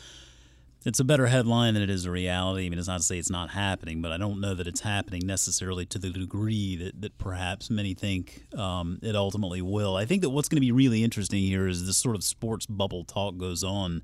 it's 0.84 1.00
a 1.00 1.04
better 1.04 1.26
headline 1.26 1.74
than 1.74 1.82
it 1.82 1.90
is 1.90 2.06
a 2.06 2.10
reality. 2.10 2.66
I 2.66 2.68
mean, 2.70 2.78
it's 2.78 2.88
not 2.88 2.98
to 2.98 3.02
say 3.02 3.18
it's 3.18 3.30
not 3.30 3.50
happening, 3.50 4.00
but 4.00 4.12
I 4.12 4.16
don't 4.16 4.40
know 4.40 4.54
that 4.54 4.66
it's 4.66 4.80
happening 4.80 5.26
necessarily 5.26 5.84
to 5.86 5.98
the 5.98 6.10
degree 6.10 6.76
that, 6.76 7.00
that 7.02 7.18
perhaps 7.18 7.68
many 7.68 7.92
think 7.92 8.44
um, 8.56 8.98
it 9.02 9.14
ultimately 9.14 9.60
will. 9.60 9.96
I 9.96 10.06
think 10.06 10.22
that 10.22 10.30
what's 10.30 10.48
going 10.48 10.56
to 10.56 10.66
be 10.66 10.72
really 10.72 11.04
interesting 11.04 11.42
here 11.42 11.68
is 11.68 11.86
this 11.86 11.98
sort 11.98 12.16
of 12.16 12.24
sports 12.24 12.64
bubble 12.66 13.04
talk 13.04 13.36
goes 13.36 13.62
on, 13.62 14.02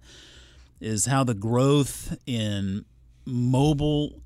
is 0.80 1.06
how 1.06 1.24
the 1.24 1.34
growth 1.34 2.18
in 2.26 2.84
mobile 3.24 4.20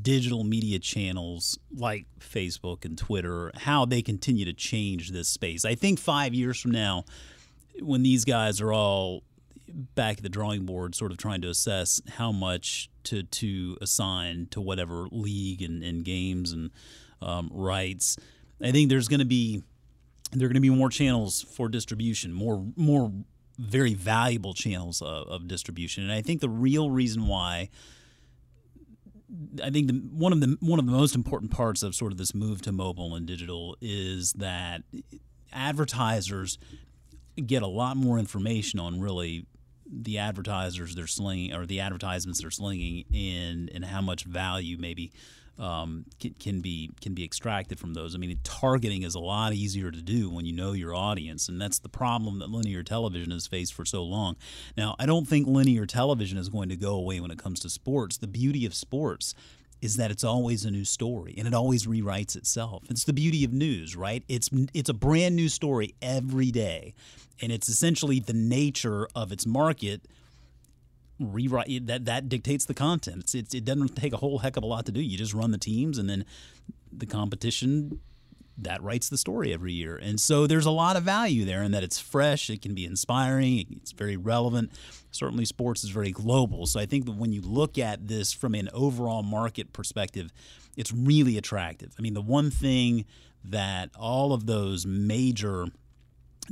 digital 0.00 0.44
media 0.44 0.78
channels 0.78 1.58
like 1.74 2.06
Facebook 2.20 2.84
and 2.84 2.96
Twitter, 2.96 3.50
how 3.54 3.84
they 3.84 4.00
continue 4.00 4.44
to 4.44 4.52
change 4.52 5.10
this 5.10 5.28
space. 5.28 5.64
I 5.64 5.74
think 5.74 5.98
five 5.98 6.32
years 6.32 6.58
from 6.58 6.70
now, 6.70 7.04
when 7.80 8.02
these 8.02 8.24
guys 8.24 8.60
are 8.60 8.72
all 8.72 9.24
back 9.72 10.18
at 10.18 10.22
the 10.22 10.28
drawing 10.28 10.64
board, 10.64 10.94
sort 10.94 11.12
of 11.12 11.18
trying 11.18 11.40
to 11.42 11.48
assess 11.48 12.00
how 12.16 12.32
much 12.32 12.90
to 13.04 13.22
to 13.22 13.76
assign 13.80 14.46
to 14.50 14.60
whatever 14.60 15.06
league 15.10 15.62
and, 15.62 15.82
and 15.82 16.04
games 16.04 16.52
and 16.52 16.70
um, 17.20 17.50
rights. 17.52 18.16
I 18.62 18.70
think 18.70 18.88
there's 18.88 19.08
going 19.08 19.20
to 19.20 19.26
be 19.26 19.62
there 20.32 20.46
are 20.46 20.48
going 20.48 20.54
to 20.54 20.60
be 20.60 20.70
more 20.70 20.90
channels 20.90 21.42
for 21.42 21.68
distribution, 21.68 22.32
more 22.32 22.64
more 22.76 23.12
very 23.58 23.94
valuable 23.94 24.54
channels 24.54 25.02
of, 25.02 25.28
of 25.28 25.48
distribution, 25.48 26.04
and 26.04 26.12
I 26.12 26.22
think 26.22 26.40
the 26.40 26.48
real 26.48 26.90
reason 26.90 27.26
why. 27.26 27.70
I 29.64 29.70
think 29.70 29.86
the, 29.86 29.94
one 29.94 30.34
of 30.34 30.40
the 30.40 30.58
one 30.60 30.78
of 30.78 30.84
the 30.84 30.92
most 30.92 31.14
important 31.14 31.50
parts 31.50 31.82
of 31.82 31.94
sort 31.94 32.12
of 32.12 32.18
this 32.18 32.34
move 32.34 32.60
to 32.62 32.72
mobile 32.72 33.14
and 33.14 33.24
digital 33.24 33.78
is 33.80 34.34
that 34.34 34.82
advertisers 35.54 36.58
get 37.46 37.62
a 37.62 37.66
lot 37.66 37.96
more 37.96 38.18
information 38.18 38.78
on 38.78 39.00
really 39.00 39.46
the 39.92 40.18
advertisers 40.18 40.94
they're 40.94 41.06
slinging 41.06 41.54
or 41.54 41.66
the 41.66 41.80
advertisements 41.80 42.40
they're 42.40 42.50
slinging 42.50 43.04
and 43.14 43.70
and 43.74 43.84
how 43.84 44.00
much 44.00 44.24
value 44.24 44.76
maybe 44.78 45.12
um, 45.58 46.06
can, 46.18 46.34
can, 46.40 46.60
be 46.60 46.90
can 47.00 47.14
be 47.14 47.24
extracted 47.24 47.78
from 47.78 47.94
those. 47.94 48.14
I 48.14 48.18
mean, 48.18 48.38
targeting 48.42 49.02
is 49.02 49.14
a 49.14 49.20
lot 49.20 49.52
easier 49.52 49.90
to 49.90 50.00
do 50.00 50.30
when 50.30 50.46
you 50.46 50.52
know 50.52 50.72
your 50.72 50.94
audience, 50.94 51.48
and 51.48 51.60
that's 51.60 51.78
the 51.78 51.88
problem 51.88 52.38
that 52.38 52.50
linear 52.50 52.82
television 52.82 53.30
has 53.32 53.46
faced 53.46 53.74
for 53.74 53.84
so 53.84 54.02
long. 54.02 54.36
Now, 54.76 54.96
I 54.98 55.06
don't 55.06 55.28
think 55.28 55.46
linear 55.46 55.86
television 55.86 56.38
is 56.38 56.48
going 56.48 56.70
to 56.70 56.76
go 56.76 56.94
away 56.94 57.20
when 57.20 57.30
it 57.30 57.38
comes 57.38 57.60
to 57.60 57.70
sports. 57.70 58.16
The 58.16 58.26
beauty 58.26 58.64
of 58.64 58.74
sports 58.74 59.34
is 59.82 59.96
that 59.96 60.12
it's 60.12 60.24
always 60.24 60.64
a 60.64 60.70
new 60.70 60.84
story 60.84 61.34
and 61.36 61.46
it 61.46 61.52
always 61.52 61.86
rewrites 61.86 62.36
itself. 62.36 62.84
It's 62.88 63.04
the 63.04 63.12
beauty 63.12 63.44
of 63.44 63.52
news, 63.52 63.96
right? 63.96 64.22
It's 64.28 64.48
it's 64.72 64.88
a 64.88 64.94
brand 64.94 65.36
new 65.36 65.48
story 65.48 65.94
every 66.00 66.52
day. 66.52 66.94
And 67.42 67.50
it's 67.50 67.68
essentially 67.68 68.20
the 68.20 68.32
nature 68.32 69.08
of 69.16 69.32
its 69.32 69.44
market 69.44 70.02
rewrite 71.18 71.86
that 71.88 72.04
that 72.04 72.28
dictates 72.28 72.64
the 72.64 72.74
content. 72.74 73.24
It's, 73.24 73.34
it's, 73.34 73.54
it 73.54 73.64
doesn't 73.64 73.96
take 73.96 74.12
a 74.12 74.18
whole 74.18 74.38
heck 74.38 74.56
of 74.56 74.62
a 74.62 74.66
lot 74.66 74.86
to 74.86 74.92
do. 74.92 75.00
You 75.00 75.18
just 75.18 75.34
run 75.34 75.50
the 75.50 75.58
teams 75.58 75.98
and 75.98 76.08
then 76.08 76.24
the 76.92 77.06
competition 77.06 78.00
that 78.58 78.82
writes 78.82 79.08
the 79.08 79.16
story 79.16 79.52
every 79.52 79.72
year. 79.72 79.96
And 79.96 80.20
so 80.20 80.46
there's 80.46 80.66
a 80.66 80.70
lot 80.70 80.96
of 80.96 81.02
value 81.02 81.44
there 81.44 81.62
in 81.62 81.72
that 81.72 81.82
it's 81.82 81.98
fresh, 81.98 82.50
it 82.50 82.62
can 82.62 82.74
be 82.74 82.84
inspiring, 82.84 83.66
it's 83.80 83.92
very 83.92 84.16
relevant. 84.16 84.72
Certainly, 85.10 85.44
sports 85.46 85.84
is 85.84 85.90
very 85.90 86.10
global. 86.10 86.66
So 86.66 86.80
I 86.80 86.86
think 86.86 87.04
that 87.06 87.16
when 87.16 87.32
you 87.32 87.42
look 87.42 87.78
at 87.78 88.08
this 88.08 88.32
from 88.32 88.54
an 88.54 88.68
overall 88.72 89.22
market 89.22 89.72
perspective, 89.72 90.32
it's 90.76 90.92
really 90.92 91.36
attractive. 91.36 91.94
I 91.98 92.02
mean, 92.02 92.14
the 92.14 92.22
one 92.22 92.50
thing 92.50 93.04
that 93.44 93.90
all 93.98 94.32
of 94.32 94.46
those 94.46 94.86
major 94.86 95.66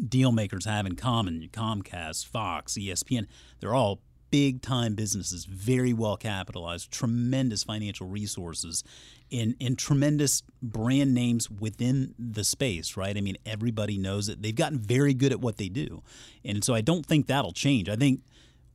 deal 0.08 0.32
makers 0.32 0.64
have 0.64 0.86
in 0.86 0.96
common 0.96 1.48
Comcast, 1.52 2.26
Fox, 2.26 2.74
ESPN 2.74 3.26
they're 3.60 3.74
all 3.74 4.00
big 4.30 4.62
time 4.62 4.94
businesses, 4.94 5.44
very 5.44 5.92
well 5.92 6.16
capitalized, 6.16 6.90
tremendous 6.90 7.62
financial 7.62 8.06
resources, 8.06 8.84
and, 9.32 9.54
and 9.60 9.78
tremendous 9.78 10.42
brand 10.62 11.14
names 11.14 11.50
within 11.50 12.14
the 12.18 12.44
space, 12.44 12.96
right? 12.96 13.16
I 13.16 13.20
mean, 13.20 13.36
everybody 13.46 13.98
knows 13.98 14.28
it. 14.28 14.42
They've 14.42 14.54
gotten 14.54 14.78
very 14.78 15.14
good 15.14 15.32
at 15.32 15.40
what 15.40 15.56
they 15.56 15.68
do. 15.68 16.02
And 16.44 16.64
so 16.64 16.74
I 16.74 16.80
don't 16.80 17.06
think 17.06 17.26
that'll 17.26 17.52
change. 17.52 17.88
I 17.88 17.96
think 17.96 18.22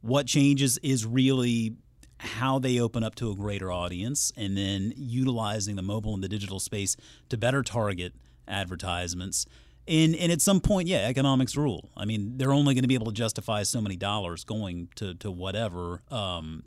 what 0.01 0.27
changes 0.27 0.77
is 0.79 1.05
really 1.05 1.75
how 2.19 2.59
they 2.59 2.79
open 2.79 3.03
up 3.03 3.15
to 3.15 3.31
a 3.31 3.35
greater 3.35 3.71
audience 3.71 4.31
and 4.37 4.57
then 4.57 4.93
utilizing 4.95 5.75
the 5.75 5.81
mobile 5.81 6.13
and 6.13 6.23
the 6.23 6.29
digital 6.29 6.59
space 6.59 6.95
to 7.29 7.37
better 7.37 7.61
target 7.61 8.13
advertisements 8.47 9.45
and 9.87 10.15
and 10.15 10.31
at 10.31 10.41
some 10.41 10.59
point, 10.59 10.87
yeah, 10.87 11.07
economics 11.07 11.55
rule. 11.55 11.89
I 11.95 12.05
mean, 12.05 12.37
they're 12.37 12.53
only 12.53 12.73
going 12.73 12.83
to 12.83 12.87
be 12.87 12.95
able 12.95 13.07
to 13.07 13.13
justify 13.13 13.63
so 13.63 13.81
many 13.81 13.95
dollars 13.95 14.43
going 14.43 14.89
to 14.95 15.13
to 15.15 15.31
whatever 15.31 16.01
um, 16.09 16.63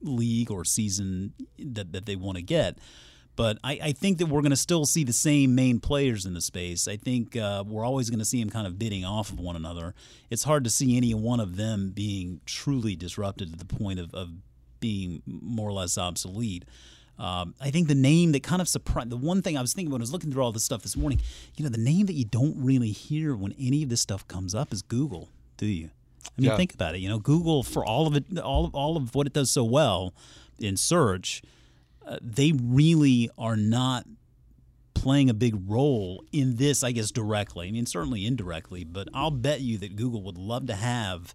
league 0.00 0.50
or 0.50 0.64
season 0.64 1.34
that 1.58 1.92
that 1.92 2.06
they 2.06 2.16
want 2.16 2.36
to 2.36 2.42
get. 2.42 2.78
But 3.34 3.58
I, 3.64 3.78
I, 3.82 3.92
think 3.92 4.18
that 4.18 4.26
we're 4.26 4.42
going 4.42 4.50
to 4.50 4.56
still 4.56 4.84
see 4.84 5.04
the 5.04 5.12
same 5.12 5.54
main 5.54 5.80
players 5.80 6.26
in 6.26 6.34
the 6.34 6.42
space. 6.42 6.86
I 6.86 6.98
think 6.98 7.34
uh, 7.34 7.64
we're 7.66 7.84
always 7.84 8.10
going 8.10 8.18
to 8.18 8.26
see 8.26 8.38
them 8.38 8.50
kind 8.50 8.66
of 8.66 8.78
bidding 8.78 9.06
off 9.06 9.32
of 9.32 9.40
one 9.40 9.56
another. 9.56 9.94
It's 10.28 10.42
hard 10.42 10.64
to 10.64 10.70
see 10.70 10.98
any 10.98 11.14
one 11.14 11.40
of 11.40 11.56
them 11.56 11.92
being 11.94 12.42
truly 12.44 12.94
disrupted 12.94 13.50
to 13.52 13.56
the 13.56 13.64
point 13.64 14.00
of, 14.00 14.14
of 14.14 14.32
being 14.80 15.22
more 15.24 15.70
or 15.70 15.72
less 15.72 15.96
obsolete. 15.96 16.66
Um, 17.18 17.54
I 17.60 17.70
think 17.70 17.88
the 17.88 17.94
name 17.94 18.32
that 18.32 18.42
kind 18.42 18.60
of 18.60 18.68
surprised 18.68 19.10
the 19.10 19.16
one 19.16 19.42
thing 19.42 19.56
I 19.56 19.60
was 19.60 19.72
thinking 19.72 19.92
when 19.92 20.00
I 20.00 20.04
was 20.04 20.12
looking 20.12 20.32
through 20.32 20.42
all 20.42 20.52
this 20.52 20.64
stuff 20.64 20.82
this 20.82 20.96
morning, 20.96 21.20
you 21.56 21.64
know, 21.64 21.70
the 21.70 21.78
name 21.78 22.06
that 22.06 22.14
you 22.14 22.24
don't 22.24 22.56
really 22.56 22.90
hear 22.90 23.36
when 23.36 23.54
any 23.58 23.82
of 23.82 23.88
this 23.88 24.00
stuff 24.00 24.26
comes 24.26 24.54
up 24.54 24.72
is 24.72 24.82
Google, 24.82 25.28
do 25.56 25.66
you? 25.66 25.90
I 26.26 26.40
mean, 26.40 26.50
yeah. 26.50 26.56
think 26.56 26.74
about 26.74 26.94
it. 26.94 26.98
You 26.98 27.08
know, 27.08 27.18
Google 27.18 27.62
for 27.62 27.84
all 27.84 28.06
of 28.06 28.16
it, 28.16 28.38
all 28.38 28.64
of 28.64 28.74
all 28.74 28.96
of 28.96 29.14
what 29.14 29.26
it 29.26 29.32
does 29.32 29.50
so 29.50 29.64
well 29.64 30.14
in 30.58 30.76
search, 30.76 31.42
uh, 32.06 32.18
they 32.22 32.52
really 32.52 33.30
are 33.36 33.56
not 33.56 34.06
playing 34.94 35.28
a 35.28 35.34
big 35.34 35.56
role 35.68 36.24
in 36.32 36.56
this. 36.56 36.82
I 36.82 36.92
guess 36.92 37.10
directly. 37.10 37.68
I 37.68 37.70
mean, 37.70 37.86
certainly 37.86 38.24
indirectly, 38.24 38.84
but 38.84 39.08
I'll 39.12 39.30
bet 39.30 39.60
you 39.60 39.78
that 39.78 39.96
Google 39.96 40.22
would 40.22 40.38
love 40.38 40.66
to 40.68 40.74
have 40.74 41.34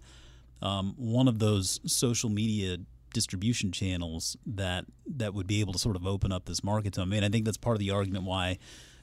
um, 0.61 0.95
one 0.97 1.27
of 1.27 1.39
those 1.39 1.79
social 1.85 2.29
media 2.29 2.77
distribution 3.17 3.71
channels 3.71 4.37
that 4.45 4.85
that 5.07 5.33
would 5.33 5.47
be 5.47 5.59
able 5.59 5.73
to 5.73 5.79
sort 5.79 5.95
of 5.95 6.05
open 6.05 6.31
up 6.31 6.45
this 6.45 6.63
market 6.63 6.93
to 6.93 6.99
them. 6.99 7.09
I 7.09 7.15
mean, 7.15 7.23
I 7.23 7.29
think 7.29 7.45
that's 7.45 7.57
part 7.57 7.75
of 7.75 7.79
the 7.79 7.89
argument 7.89 8.25
why 8.25 8.59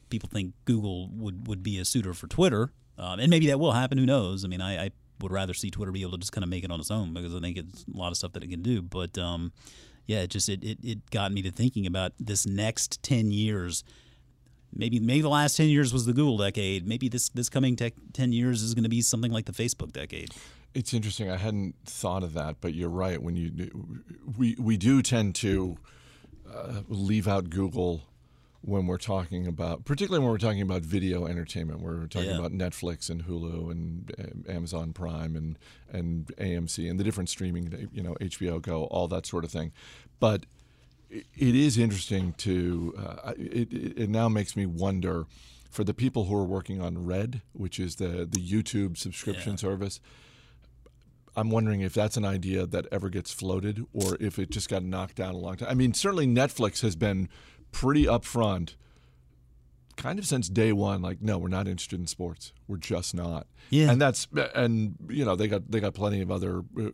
people 0.08 0.28
think 0.32 0.54
Google 0.66 1.08
would, 1.10 1.48
would 1.48 1.64
be 1.64 1.80
a 1.80 1.84
suitor 1.84 2.14
for 2.14 2.28
Twitter, 2.28 2.70
um, 2.96 3.18
and 3.18 3.28
maybe 3.28 3.48
that 3.48 3.58
will 3.58 3.72
happen. 3.72 3.98
Who 3.98 4.06
knows? 4.06 4.44
I 4.44 4.48
mean, 4.48 4.60
I, 4.60 4.84
I, 4.84 4.90
would 5.20 5.32
rather 5.32 5.54
see 5.54 5.70
Twitter 5.70 5.92
be 5.92 6.02
able 6.02 6.12
to 6.12 6.18
just 6.18 6.32
kind 6.32 6.44
of 6.44 6.50
make 6.50 6.64
it 6.64 6.70
on 6.70 6.78
its 6.80 6.90
own 6.90 7.14
because 7.14 7.34
I 7.34 7.40
think 7.40 7.56
it's 7.56 7.84
a 7.92 7.96
lot 7.96 8.10
of 8.10 8.16
stuff 8.16 8.32
that 8.34 8.42
it 8.44 8.50
can 8.50 8.62
do. 8.62 8.82
But 8.82 9.16
um, 9.18 9.52
yeah, 10.06 10.22
it 10.22 10.30
just 10.30 10.48
it, 10.48 10.62
it 10.62 10.78
it 10.82 11.10
got 11.10 11.32
me 11.32 11.42
to 11.42 11.50
thinking 11.50 11.86
about 11.86 12.12
this 12.20 12.46
next 12.46 13.02
ten 13.02 13.32
years. 13.32 13.82
Maybe 14.72 15.00
maybe 15.00 15.22
the 15.22 15.28
last 15.28 15.56
ten 15.56 15.68
years 15.68 15.92
was 15.92 16.06
the 16.06 16.12
Google 16.12 16.38
decade. 16.38 16.86
Maybe 16.86 17.08
this 17.08 17.30
this 17.30 17.48
coming 17.48 17.74
tech, 17.74 17.94
ten 18.12 18.32
years 18.32 18.62
is 18.62 18.74
going 18.74 18.84
to 18.84 18.90
be 18.90 19.02
something 19.02 19.32
like 19.32 19.46
the 19.46 19.52
Facebook 19.52 19.92
decade. 19.92 20.30
It's 20.74 20.92
interesting. 20.92 21.30
I 21.30 21.36
hadn't 21.36 21.76
thought 21.84 22.22
of 22.22 22.34
that, 22.34 22.56
but 22.60 22.74
you're 22.74 22.88
right. 22.88 23.22
When 23.22 23.36
you 23.36 23.70
we 24.36 24.56
we 24.58 24.76
do 24.76 25.02
tend 25.02 25.34
to 25.36 25.76
uh, 26.52 26.82
leave 26.88 27.28
out 27.28 27.50
Google 27.50 28.02
when 28.60 28.86
we're 28.86 28.98
talking 28.98 29.46
about, 29.46 29.84
particularly 29.84 30.24
when 30.24 30.32
we're 30.32 30.38
talking 30.38 30.62
about 30.62 30.82
video 30.82 31.26
entertainment, 31.26 31.80
we're 31.80 32.06
talking 32.06 32.30
yeah. 32.30 32.38
about 32.38 32.52
Netflix 32.52 33.10
and 33.10 33.26
Hulu 33.26 33.70
and 33.70 34.12
uh, 34.18 34.52
Amazon 34.52 34.92
Prime 34.92 35.36
and 35.36 35.58
and 35.92 36.26
AMC 36.38 36.90
and 36.90 36.98
the 36.98 37.04
different 37.04 37.28
streaming, 37.28 37.88
you 37.92 38.02
know, 38.02 38.14
HBO 38.20 38.60
Go, 38.60 38.84
all 38.84 39.06
that 39.08 39.26
sort 39.26 39.44
of 39.44 39.50
thing. 39.50 39.72
But 40.18 40.46
it 41.10 41.54
is 41.54 41.78
interesting 41.78 42.32
to. 42.38 42.94
Uh, 42.98 43.32
it, 43.36 43.72
it 43.72 44.10
now 44.10 44.28
makes 44.28 44.56
me 44.56 44.66
wonder 44.66 45.26
for 45.70 45.84
the 45.84 45.94
people 45.94 46.24
who 46.24 46.36
are 46.36 46.44
working 46.44 46.80
on 46.80 47.04
Red, 47.04 47.42
which 47.52 47.78
is 47.78 47.96
the 47.96 48.26
the 48.30 48.40
YouTube 48.40 48.96
subscription 48.96 49.52
yeah. 49.52 49.58
service 49.58 50.00
I'm 51.36 51.50
wondering 51.50 51.80
if 51.80 51.94
that's 51.94 52.16
an 52.16 52.24
idea 52.24 52.66
that 52.66 52.86
ever 52.92 53.08
gets 53.08 53.32
floated 53.32 53.84
or 53.92 54.16
if 54.20 54.38
it 54.38 54.50
just 54.50 54.68
got 54.68 54.82
knocked 54.82 55.16
down 55.16 55.34
a 55.34 55.38
long 55.38 55.56
time. 55.56 55.68
I 55.68 55.74
mean, 55.74 55.94
certainly 55.94 56.26
Netflix 56.26 56.82
has 56.82 56.96
been 56.96 57.28
pretty 57.72 58.04
upfront 58.04 58.76
kind 59.96 60.18
of 60.18 60.26
since 60.26 60.48
day 60.48 60.72
one 60.72 61.00
like 61.02 61.22
no 61.22 61.38
we're 61.38 61.48
not 61.48 61.68
interested 61.68 61.98
in 61.98 62.06
sports. 62.06 62.52
We're 62.68 62.76
just 62.76 63.14
not. 63.14 63.46
Yeah. 63.70 63.90
And 63.90 64.00
that's 64.00 64.26
and 64.54 64.96
you 65.08 65.24
know 65.24 65.36
they 65.36 65.48
got 65.48 65.70
they 65.70 65.80
got 65.80 65.94
plenty 65.94 66.20
of 66.20 66.30
other 66.30 66.62
uh, 66.78 66.90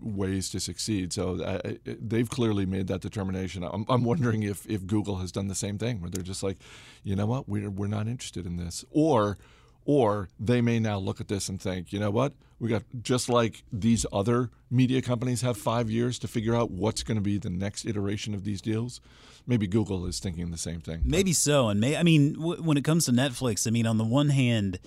ways 0.00 0.48
to 0.50 0.60
succeed. 0.60 1.12
So 1.12 1.40
uh, 1.40 1.60
uh, 1.64 1.72
they've 1.84 2.28
clearly 2.28 2.66
made 2.66 2.86
that 2.88 3.00
determination. 3.00 3.64
I'm, 3.64 3.84
I'm 3.88 4.04
wondering 4.04 4.42
if 4.42 4.66
if 4.66 4.86
google 4.86 5.16
has 5.16 5.32
done 5.32 5.48
the 5.48 5.54
same 5.54 5.78
thing 5.78 6.00
where 6.00 6.10
they're 6.10 6.22
just 6.22 6.42
like 6.42 6.58
you 7.02 7.16
know 7.16 7.26
what? 7.26 7.48
We're, 7.48 7.70
we're 7.70 7.86
not 7.86 8.06
interested 8.06 8.46
in 8.46 8.56
this. 8.56 8.84
Or 8.90 9.38
or 9.84 10.28
they 10.38 10.60
may 10.60 10.78
now 10.78 10.98
look 10.98 11.20
at 11.20 11.28
this 11.28 11.48
and 11.48 11.60
think, 11.60 11.92
you 11.92 11.98
know 11.98 12.10
what? 12.10 12.34
We 12.60 12.68
got 12.68 12.82
just 13.02 13.28
like 13.28 13.62
these 13.72 14.04
other 14.12 14.50
media 14.70 15.00
companies 15.00 15.42
have 15.42 15.56
five 15.56 15.90
years 15.90 16.18
to 16.20 16.28
figure 16.28 16.54
out 16.54 16.70
what's 16.70 17.02
going 17.02 17.16
to 17.16 17.22
be 17.22 17.38
the 17.38 17.50
next 17.50 17.84
iteration 17.84 18.34
of 18.34 18.44
these 18.44 18.60
deals. 18.60 19.00
Maybe 19.46 19.66
Google 19.66 20.06
is 20.06 20.18
thinking 20.18 20.50
the 20.50 20.58
same 20.58 20.80
thing. 20.80 21.02
Maybe 21.04 21.32
so. 21.32 21.68
And 21.68 21.80
may, 21.80 21.96
I 21.96 22.02
mean, 22.02 22.34
w- 22.34 22.62
when 22.62 22.76
it 22.76 22.84
comes 22.84 23.06
to 23.06 23.12
Netflix, 23.12 23.66
I 23.66 23.70
mean, 23.70 23.86
on 23.86 23.96
the 23.96 24.04
one 24.04 24.30
hand, 24.30 24.78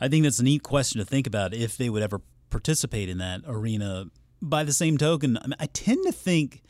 I 0.00 0.08
think 0.08 0.24
that's 0.24 0.38
a 0.38 0.44
neat 0.44 0.62
question 0.62 0.98
to 0.98 1.04
think 1.04 1.26
about 1.26 1.54
if 1.54 1.76
they 1.76 1.90
would 1.90 2.02
ever 2.02 2.20
participate 2.50 3.08
in 3.08 3.18
that 3.18 3.40
arena. 3.46 4.06
By 4.40 4.62
the 4.62 4.72
same 4.72 4.98
token, 4.98 5.36
I, 5.38 5.46
mean, 5.48 5.56
I 5.58 5.66
tend 5.66 6.06
to 6.06 6.12
think. 6.12 6.62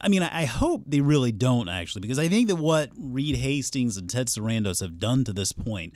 I, 0.00 0.08
mean, 0.08 0.24
I 0.24 0.46
hope 0.46 0.82
they 0.84 1.00
really 1.00 1.30
don't 1.30 1.68
actually, 1.68 2.00
because 2.00 2.18
I 2.18 2.26
think 2.26 2.48
that 2.48 2.56
what 2.56 2.90
Reed 2.98 3.36
Hastings 3.36 3.96
and 3.96 4.10
Ted 4.10 4.26
Sarandos 4.26 4.80
have 4.80 4.98
done 4.98 5.22
to 5.22 5.32
this 5.32 5.52
point. 5.52 5.94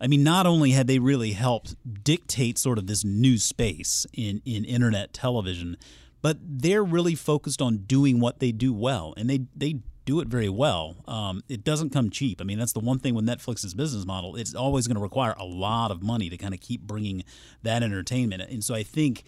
I 0.00 0.06
mean, 0.06 0.22
not 0.22 0.46
only 0.46 0.70
had 0.70 0.86
they 0.86 0.98
really 0.98 1.32
helped 1.32 1.76
dictate 2.02 2.58
sort 2.58 2.78
of 2.78 2.86
this 2.86 3.04
new 3.04 3.38
space 3.38 4.06
in, 4.14 4.40
in 4.44 4.64
internet 4.64 5.12
television, 5.12 5.76
but 6.22 6.38
they're 6.40 6.84
really 6.84 7.14
focused 7.14 7.60
on 7.60 7.78
doing 7.78 8.20
what 8.20 8.40
they 8.40 8.52
do 8.52 8.72
well, 8.72 9.14
and 9.16 9.28
they 9.28 9.40
they 9.54 9.80
do 10.06 10.20
it 10.20 10.28
very 10.28 10.48
well. 10.48 10.96
Um, 11.06 11.42
it 11.48 11.62
doesn't 11.62 11.90
come 11.90 12.10
cheap. 12.10 12.40
I 12.40 12.44
mean, 12.44 12.58
that's 12.58 12.72
the 12.72 12.80
one 12.80 12.98
thing 12.98 13.14
with 13.14 13.26
Netflix's 13.26 13.74
business 13.74 14.06
model. 14.06 14.36
It's 14.36 14.54
always 14.54 14.86
going 14.86 14.96
to 14.96 15.02
require 15.02 15.34
a 15.38 15.44
lot 15.44 15.90
of 15.90 16.02
money 16.02 16.28
to 16.30 16.36
kind 16.36 16.54
of 16.54 16.60
keep 16.60 16.80
bringing 16.80 17.22
that 17.62 17.82
entertainment. 17.82 18.42
And 18.42 18.64
so 18.64 18.74
I 18.74 18.82
think 18.82 19.24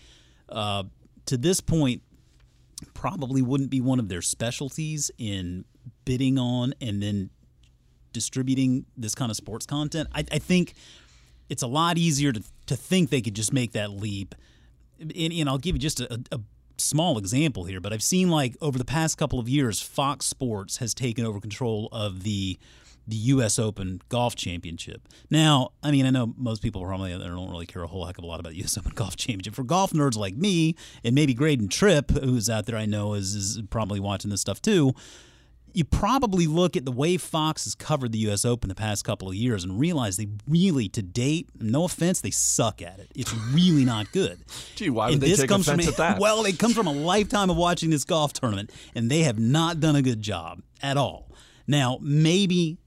uh, 0.48 0.84
to 1.26 1.36
this 1.36 1.60
point, 1.60 2.02
probably 2.94 3.42
wouldn't 3.42 3.70
be 3.70 3.80
one 3.80 4.00
of 4.00 4.08
their 4.08 4.22
specialties 4.22 5.10
in 5.18 5.64
bidding 6.04 6.38
on 6.38 6.74
and 6.80 7.02
then 7.02 7.30
distributing 8.12 8.86
this 8.96 9.14
kind 9.14 9.30
of 9.30 9.36
sports 9.36 9.66
content. 9.66 10.08
I, 10.14 10.24
I 10.30 10.38
think 10.38 10.74
it's 11.48 11.62
a 11.62 11.66
lot 11.66 11.98
easier 11.98 12.32
to, 12.32 12.42
to 12.66 12.76
think 12.76 13.10
they 13.10 13.20
could 13.20 13.34
just 13.34 13.52
make 13.52 13.72
that 13.72 13.90
leap. 13.90 14.34
And, 15.00 15.32
and 15.32 15.48
I'll 15.48 15.58
give 15.58 15.74
you 15.74 15.80
just 15.80 16.00
a, 16.00 16.22
a 16.30 16.40
small 16.78 17.18
example 17.18 17.64
here, 17.64 17.80
but 17.80 17.92
I've 17.92 18.02
seen 18.02 18.30
like 18.30 18.56
over 18.60 18.78
the 18.78 18.84
past 18.84 19.18
couple 19.18 19.38
of 19.38 19.48
years, 19.48 19.80
Fox 19.80 20.26
Sports 20.26 20.78
has 20.78 20.94
taken 20.94 21.24
over 21.24 21.40
control 21.40 21.88
of 21.92 22.22
the 22.22 22.58
the 23.04 23.16
U.S. 23.16 23.58
Open 23.58 24.00
Golf 24.08 24.36
Championship. 24.36 25.08
Now, 25.28 25.72
I 25.82 25.90
mean, 25.90 26.06
I 26.06 26.10
know 26.10 26.34
most 26.36 26.62
people 26.62 26.84
probably 26.84 27.10
don't 27.10 27.50
really 27.50 27.66
care 27.66 27.82
a 27.82 27.88
whole 27.88 28.06
heck 28.06 28.16
of 28.16 28.22
a 28.22 28.26
lot 28.28 28.38
about 28.38 28.50
the 28.50 28.58
U.S. 28.60 28.78
Open 28.78 28.92
Golf 28.94 29.16
Championship. 29.16 29.56
For 29.56 29.64
golf 29.64 29.92
nerds 29.92 30.16
like 30.16 30.36
me, 30.36 30.76
and 31.02 31.12
maybe 31.14 31.34
Graydon 31.34 31.68
Tripp, 31.68 32.12
who's 32.12 32.48
out 32.48 32.66
there, 32.66 32.76
I 32.76 32.86
know 32.86 33.14
is, 33.14 33.34
is 33.34 33.62
probably 33.70 33.98
watching 33.98 34.30
this 34.30 34.40
stuff 34.40 34.62
too 34.62 34.94
you 35.74 35.84
probably 35.84 36.46
look 36.46 36.76
at 36.76 36.84
the 36.84 36.92
way 36.92 37.16
Fox 37.16 37.64
has 37.64 37.74
covered 37.74 38.12
the 38.12 38.18
U.S. 38.18 38.44
Open 38.44 38.68
the 38.68 38.74
past 38.74 39.04
couple 39.04 39.28
of 39.28 39.34
years 39.34 39.64
and 39.64 39.78
realize 39.78 40.16
they 40.16 40.28
really, 40.48 40.88
to 40.90 41.02
date, 41.02 41.48
no 41.60 41.84
offense, 41.84 42.20
they 42.20 42.30
suck 42.30 42.82
at 42.82 42.98
it. 42.98 43.10
It's 43.14 43.32
really 43.52 43.84
not 43.84 44.12
good. 44.12 44.44
Gee, 44.76 44.90
why 44.90 45.06
would 45.06 45.14
and 45.14 45.22
they 45.22 45.34
take 45.34 45.50
offense 45.50 45.66
from, 45.66 45.80
at 45.80 45.96
that? 45.96 46.18
Well, 46.22 46.44
it 46.44 46.58
comes 46.58 46.74
from 46.74 46.86
a 46.86 46.92
lifetime 46.92 47.50
of 47.50 47.56
watching 47.56 47.90
this 47.90 48.04
golf 48.04 48.32
tournament, 48.32 48.70
and 48.94 49.10
they 49.10 49.20
have 49.20 49.38
not 49.38 49.80
done 49.80 49.96
a 49.96 50.02
good 50.02 50.20
job 50.20 50.62
at 50.82 50.96
all. 50.96 51.30
Now, 51.66 51.98
maybe 52.00 52.78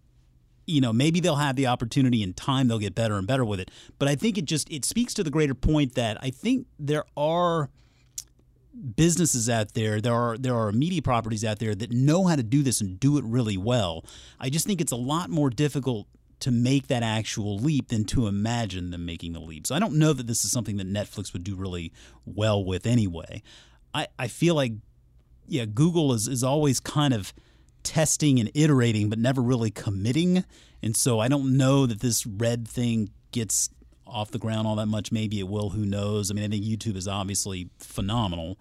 you 0.67 0.81
know 0.81 0.91
maybe 0.91 1.19
they'll 1.19 1.35
have 1.35 1.55
the 1.55 1.67
opportunity 1.67 2.23
in 2.23 2.33
time 2.33 2.67
they'll 2.67 2.79
get 2.79 2.95
better 2.95 3.17
and 3.17 3.27
better 3.27 3.45
with 3.45 3.59
it 3.59 3.69
but 3.99 4.07
i 4.07 4.15
think 4.15 4.35
it 4.35 4.45
just 4.45 4.67
it 4.71 4.83
speaks 4.83 5.13
to 5.13 5.23
the 5.23 5.29
greater 5.29 5.53
point 5.53 5.93
that 5.93 6.17
i 6.21 6.31
think 6.31 6.65
there 6.79 7.03
are 7.15 7.69
businesses 8.95 9.49
out 9.49 9.73
there, 9.73 10.01
there 10.01 10.13
are 10.13 10.37
there 10.37 10.55
are 10.55 10.71
media 10.71 11.01
properties 11.01 11.43
out 11.43 11.59
there 11.59 11.75
that 11.75 11.91
know 11.91 12.27
how 12.27 12.35
to 12.35 12.43
do 12.43 12.63
this 12.63 12.81
and 12.81 12.99
do 12.99 13.17
it 13.17 13.23
really 13.25 13.57
well. 13.57 14.05
I 14.39 14.49
just 14.49 14.65
think 14.65 14.81
it's 14.81 14.91
a 14.91 14.97
lot 14.97 15.29
more 15.29 15.49
difficult 15.49 16.07
to 16.41 16.51
make 16.51 16.87
that 16.87 17.01
actual 17.01 17.57
leap 17.57 17.87
than 17.87 18.03
to 18.03 18.27
imagine 18.27 18.91
them 18.91 19.05
making 19.05 19.33
the 19.33 19.39
leap. 19.39 19.65
So 19.65 19.73
I 19.73 19.79
don't 19.79 19.97
know 19.97 20.13
that 20.13 20.27
this 20.27 20.43
is 20.43 20.51
something 20.51 20.77
that 20.77 20.87
Netflix 20.87 21.33
would 21.33 21.43
do 21.43 21.55
really 21.55 21.93
well 22.25 22.63
with 22.63 22.85
anyway. 22.85 23.41
I, 23.93 24.07
I 24.19 24.27
feel 24.27 24.55
like 24.55 24.73
yeah, 25.47 25.65
Google 25.65 26.13
is, 26.13 26.27
is 26.27 26.43
always 26.43 26.79
kind 26.79 27.13
of 27.13 27.33
testing 27.83 28.39
and 28.39 28.51
iterating 28.53 29.09
but 29.09 29.19
never 29.19 29.41
really 29.41 29.71
committing. 29.71 30.43
And 30.81 30.95
so 30.95 31.19
I 31.19 31.27
don't 31.27 31.57
know 31.57 31.85
that 31.85 32.01
this 32.01 32.25
red 32.25 32.67
thing 32.67 33.09
gets 33.31 33.69
off 34.07 34.31
the 34.31 34.39
ground 34.39 34.67
all 34.67 34.75
that 34.75 34.87
much. 34.87 35.11
Maybe 35.11 35.39
it 35.39 35.47
will. 35.47 35.71
Who 35.71 35.85
knows? 35.85 36.31
I 36.31 36.33
mean, 36.33 36.45
I 36.45 36.47
think 36.47 36.63
YouTube 36.63 36.95
is 36.95 37.07
obviously 37.07 37.69
phenomenal. 37.79 38.57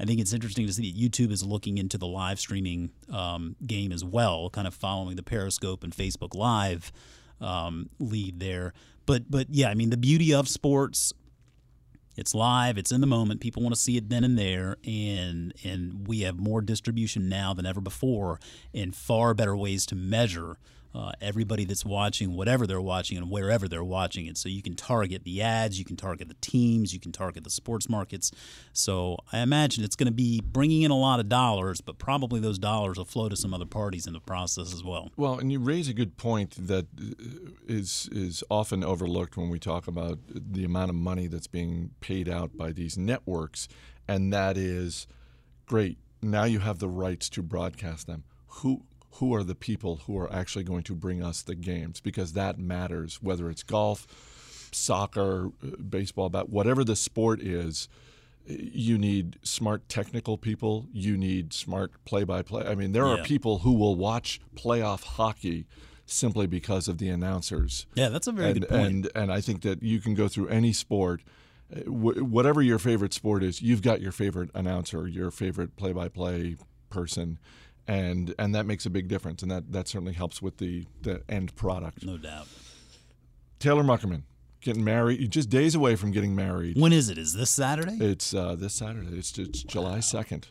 I 0.00 0.04
think 0.04 0.20
it's 0.20 0.32
interesting 0.32 0.66
to 0.66 0.72
see 0.72 0.90
that 0.90 0.98
YouTube 0.98 1.32
is 1.32 1.42
looking 1.42 1.78
into 1.78 1.98
the 1.98 2.06
live 2.06 2.38
streaming 2.38 2.90
um, 3.12 3.56
game 3.66 3.92
as 3.92 4.04
well, 4.04 4.48
kind 4.50 4.66
of 4.66 4.74
following 4.74 5.16
the 5.16 5.22
Periscope 5.22 5.82
and 5.82 5.92
Facebook 5.92 6.34
Live 6.34 6.92
um, 7.40 7.90
lead 7.98 8.40
there. 8.40 8.72
But 9.06 9.30
but 9.30 9.48
yeah, 9.50 9.70
I 9.70 9.74
mean, 9.74 9.90
the 9.90 9.96
beauty 9.96 10.32
of 10.32 10.48
sports. 10.48 11.12
It's 12.16 12.34
live. 12.34 12.78
It's 12.78 12.90
in 12.90 13.00
the 13.00 13.06
moment. 13.06 13.40
People 13.40 13.62
want 13.62 13.76
to 13.76 13.80
see 13.80 13.96
it 13.96 14.08
then 14.08 14.24
and 14.24 14.36
there, 14.36 14.76
and 14.84 15.54
and 15.64 16.08
we 16.08 16.22
have 16.22 16.36
more 16.36 16.60
distribution 16.60 17.28
now 17.28 17.54
than 17.54 17.64
ever 17.64 17.80
before, 17.80 18.40
and 18.74 18.94
far 18.94 19.34
better 19.34 19.56
ways 19.56 19.86
to 19.86 19.94
measure 19.94 20.56
uh, 20.94 21.12
everybody 21.20 21.64
that's 21.64 21.84
watching 21.84 22.34
whatever 22.34 22.66
they're 22.66 22.80
watching 22.80 23.18
and 23.18 23.30
wherever 23.30 23.68
they're 23.68 23.84
watching 23.84 24.26
it. 24.26 24.38
So 24.38 24.48
you 24.48 24.62
can 24.62 24.74
target 24.74 25.24
the 25.24 25.42
ads, 25.42 25.78
you 25.78 25.84
can 25.84 25.96
target 25.96 26.28
the 26.28 26.36
teams, 26.40 26.92
you 26.92 27.00
can 27.00 27.12
target 27.12 27.44
the 27.44 27.50
sports 27.50 27.88
markets. 27.88 28.30
So 28.72 29.18
I 29.32 29.40
imagine 29.40 29.84
it's 29.84 29.96
going 29.96 30.06
to 30.06 30.12
be 30.12 30.40
bringing 30.40 30.82
in 30.82 30.90
a 30.90 30.96
lot 30.96 31.20
of 31.20 31.28
dollars, 31.28 31.80
but 31.80 31.98
probably 31.98 32.40
those 32.40 32.58
dollars 32.58 32.96
will 32.96 33.04
flow 33.04 33.28
to 33.28 33.36
some 33.36 33.52
other 33.52 33.66
parties 33.66 34.06
in 34.06 34.12
the 34.12 34.20
process 34.20 34.72
as 34.72 34.82
well. 34.82 35.10
Well, 35.16 35.38
and 35.38 35.52
you 35.52 35.60
raise 35.60 35.88
a 35.88 35.94
good 35.94 36.16
point 36.16 36.54
that 36.66 36.86
is 37.66 38.08
is 38.12 38.42
often 38.50 38.82
overlooked 38.82 39.36
when 39.36 39.50
we 39.50 39.58
talk 39.58 39.86
about 39.86 40.18
the 40.28 40.64
amount 40.64 40.90
of 40.90 40.96
money 40.96 41.26
that's 41.26 41.46
being 41.46 41.90
paid 42.00 42.28
out 42.28 42.56
by 42.56 42.72
these 42.72 42.96
networks, 42.96 43.68
and 44.06 44.32
that 44.32 44.56
is 44.56 45.06
great. 45.66 45.98
Now 46.22 46.44
you 46.44 46.60
have 46.60 46.78
the 46.78 46.88
rights 46.88 47.28
to 47.30 47.42
broadcast 47.42 48.06
them. 48.06 48.24
Who 48.46 48.82
who 49.12 49.34
are 49.34 49.42
the 49.42 49.54
people 49.54 49.96
who 50.06 50.18
are 50.18 50.32
actually 50.32 50.64
going 50.64 50.82
to 50.84 50.94
bring 50.94 51.22
us 51.22 51.42
the 51.42 51.54
games 51.54 52.00
because 52.00 52.32
that 52.34 52.58
matters 52.58 53.22
whether 53.22 53.50
it's 53.50 53.62
golf 53.62 54.06
soccer 54.72 55.50
baseball 55.88 56.26
about 56.26 56.50
whatever 56.50 56.84
the 56.84 56.96
sport 56.96 57.40
is 57.40 57.88
you 58.46 58.96
need 58.96 59.38
smart 59.42 59.88
technical 59.88 60.38
people 60.38 60.86
you 60.92 61.16
need 61.16 61.52
smart 61.52 61.92
play-by-play. 62.04 62.66
I 62.66 62.74
mean 62.74 62.92
there 62.92 63.06
yeah. 63.06 63.20
are 63.20 63.22
people 63.22 63.58
who 63.58 63.72
will 63.72 63.94
watch 63.96 64.40
playoff 64.54 65.04
hockey 65.04 65.66
simply 66.06 66.46
because 66.46 66.88
of 66.88 66.98
the 66.98 67.08
announcers. 67.08 67.86
Yeah 67.94 68.08
that's 68.08 68.26
a 68.26 68.32
very 68.32 68.50
and, 68.50 68.60
good 68.60 68.68
point. 68.68 68.86
and 68.86 69.10
and 69.14 69.32
i 69.32 69.40
think 69.40 69.62
that 69.62 69.82
you 69.82 70.00
can 70.00 70.14
go 70.14 70.28
through 70.28 70.48
any 70.48 70.72
sport 70.72 71.22
whatever 71.86 72.62
your 72.62 72.78
favorite 72.78 73.12
sport 73.12 73.42
is 73.42 73.60
you've 73.60 73.82
got 73.82 74.00
your 74.00 74.12
favorite 74.12 74.50
announcer 74.54 75.06
your 75.06 75.30
favorite 75.30 75.76
play-by-play 75.76 76.56
person 76.88 77.38
and 77.88 78.34
and 78.38 78.54
that 78.54 78.66
makes 78.66 78.86
a 78.86 78.90
big 78.90 79.08
difference, 79.08 79.42
and 79.42 79.50
that 79.50 79.72
that 79.72 79.88
certainly 79.88 80.12
helps 80.12 80.40
with 80.40 80.58
the 80.58 80.86
the 81.02 81.22
end 81.28 81.56
product. 81.56 82.04
No 82.04 82.18
doubt. 82.18 82.46
Taylor 83.58 83.82
Muckerman 83.82 84.22
getting 84.60 84.84
married, 84.84 85.30
just 85.30 85.48
days 85.48 85.74
away 85.74 85.96
from 85.96 86.10
getting 86.10 86.34
married. 86.34 86.76
When 86.78 86.92
is 86.92 87.08
it? 87.08 87.18
Is 87.18 87.32
this 87.32 87.50
Saturday? 87.50 87.96
It's 88.00 88.34
uh, 88.34 88.54
this 88.56 88.74
Saturday. 88.74 89.16
It's, 89.16 89.36
it's 89.38 89.62
July 89.62 90.00
second. 90.00 90.48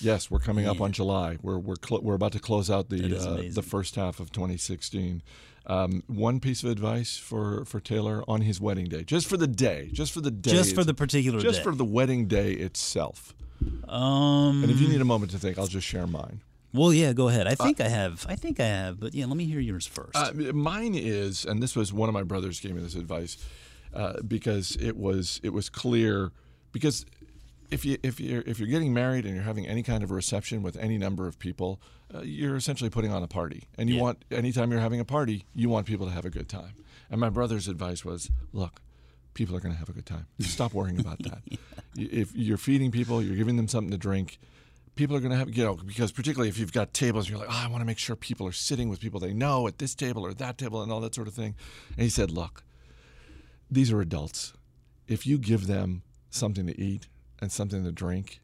Yes, 0.00 0.30
we're 0.30 0.38
coming 0.40 0.66
up 0.66 0.80
on 0.80 0.90
July. 0.92 1.38
We're 1.42 1.58
we're 1.58 1.76
cl- 1.84 2.02
we're 2.02 2.14
about 2.14 2.32
to 2.32 2.40
close 2.40 2.70
out 2.70 2.88
the 2.88 3.16
uh, 3.16 3.42
the 3.52 3.62
first 3.62 3.94
half 3.94 4.18
of 4.18 4.32
2016. 4.32 5.22
Um, 5.66 6.02
one 6.08 6.40
piece 6.40 6.62
of 6.62 6.70
advice 6.70 7.16
for, 7.16 7.64
for 7.64 7.80
Taylor 7.80 8.22
on 8.28 8.42
his 8.42 8.60
wedding 8.60 8.84
day, 8.84 9.02
just 9.02 9.26
for 9.26 9.38
the 9.38 9.46
day, 9.46 9.88
just 9.94 10.12
for 10.12 10.20
the 10.20 10.30
day, 10.30 10.50
just 10.50 10.74
for 10.74 10.84
the 10.84 10.92
particular, 10.92 11.40
just 11.40 11.60
day. 11.60 11.64
for 11.64 11.74
the 11.74 11.86
wedding 11.86 12.26
day 12.26 12.52
itself. 12.52 13.34
Um, 13.88 14.62
and 14.62 14.70
if 14.70 14.78
you 14.78 14.88
need 14.88 15.00
a 15.00 15.06
moment 15.06 15.30
to 15.32 15.38
think, 15.38 15.58
I'll 15.58 15.66
just 15.66 15.86
share 15.86 16.06
mine. 16.06 16.42
Well, 16.74 16.92
yeah, 16.92 17.12
go 17.12 17.28
ahead. 17.28 17.46
I 17.46 17.52
uh, 17.52 17.54
think 17.54 17.80
uh, 17.80 17.84
I 17.84 17.88
have. 17.88 18.26
I 18.28 18.34
think 18.34 18.58
I 18.58 18.66
have, 18.66 18.98
but 18.98 19.14
yeah, 19.14 19.26
let 19.26 19.36
me 19.36 19.44
hear 19.44 19.60
yours 19.60 19.86
first. 19.86 20.16
Uh, 20.16 20.32
mine 20.52 20.96
is, 20.96 21.44
and 21.44 21.62
this 21.62 21.76
was 21.76 21.92
one 21.92 22.08
of 22.08 22.12
my 22.12 22.24
brothers 22.24 22.58
gave 22.58 22.74
me 22.74 22.82
this 22.82 22.96
advice 22.96 23.38
uh, 23.94 24.14
because 24.26 24.76
it 24.80 24.96
was 24.96 25.40
it 25.44 25.50
was 25.50 25.70
clear 25.70 26.32
because 26.72 27.06
if 27.70 27.84
you 27.84 27.96
if 28.02 28.18
you're 28.18 28.42
if 28.44 28.58
you're 28.58 28.68
getting 28.68 28.92
married 28.92 29.24
and 29.24 29.36
you're 29.36 29.44
having 29.44 29.68
any 29.68 29.84
kind 29.84 30.02
of 30.02 30.10
a 30.10 30.14
reception 30.14 30.62
with 30.62 30.76
any 30.76 30.98
number 30.98 31.28
of 31.28 31.38
people, 31.38 31.80
uh, 32.12 32.22
you're 32.22 32.56
essentially 32.56 32.90
putting 32.90 33.12
on 33.12 33.22
a 33.22 33.28
party, 33.28 33.68
and 33.78 33.88
you 33.88 33.96
yeah. 33.96 34.02
want 34.02 34.24
anytime 34.32 34.72
you're 34.72 34.80
having 34.80 34.98
a 34.98 35.04
party, 35.04 35.46
you 35.54 35.68
want 35.68 35.86
people 35.86 36.06
to 36.06 36.12
have 36.12 36.24
a 36.24 36.30
good 36.30 36.48
time. 36.48 36.74
And 37.08 37.20
my 37.20 37.28
brother's 37.28 37.68
advice 37.68 38.04
was, 38.04 38.30
look, 38.52 38.80
people 39.34 39.54
are 39.54 39.60
going 39.60 39.72
to 39.72 39.78
have 39.78 39.88
a 39.88 39.92
good 39.92 40.06
time. 40.06 40.26
Stop 40.40 40.74
worrying 40.74 40.98
about 40.98 41.22
that. 41.22 41.42
yeah. 41.46 41.58
If 41.96 42.34
you're 42.34 42.56
feeding 42.56 42.90
people, 42.90 43.22
you're 43.22 43.36
giving 43.36 43.56
them 43.56 43.68
something 43.68 43.92
to 43.92 43.98
drink 43.98 44.40
people 44.94 45.16
are 45.16 45.20
going 45.20 45.32
to 45.32 45.36
have, 45.36 45.54
you 45.54 45.64
know, 45.64 45.74
because 45.74 46.12
particularly 46.12 46.48
if 46.48 46.58
you've 46.58 46.72
got 46.72 46.94
tables, 46.94 47.28
you're 47.28 47.38
like, 47.38 47.48
oh, 47.50 47.62
I 47.64 47.68
want 47.68 47.80
to 47.80 47.86
make 47.86 47.98
sure 47.98 48.16
people 48.16 48.46
are 48.46 48.52
sitting 48.52 48.88
with 48.88 49.00
people 49.00 49.20
they 49.20 49.32
know 49.32 49.66
at 49.66 49.78
this 49.78 49.94
table 49.94 50.24
or 50.24 50.34
that 50.34 50.58
table 50.58 50.82
and 50.82 50.92
all 50.92 51.00
that 51.00 51.14
sort 51.14 51.28
of 51.28 51.34
thing. 51.34 51.54
And 51.96 52.02
he 52.02 52.08
said, 52.08 52.30
look, 52.30 52.64
these 53.70 53.92
are 53.92 54.00
adults. 54.00 54.52
If 55.06 55.26
you 55.26 55.38
give 55.38 55.66
them 55.66 56.02
something 56.30 56.66
to 56.66 56.80
eat 56.80 57.08
and 57.40 57.50
something 57.50 57.84
to 57.84 57.92
drink, 57.92 58.40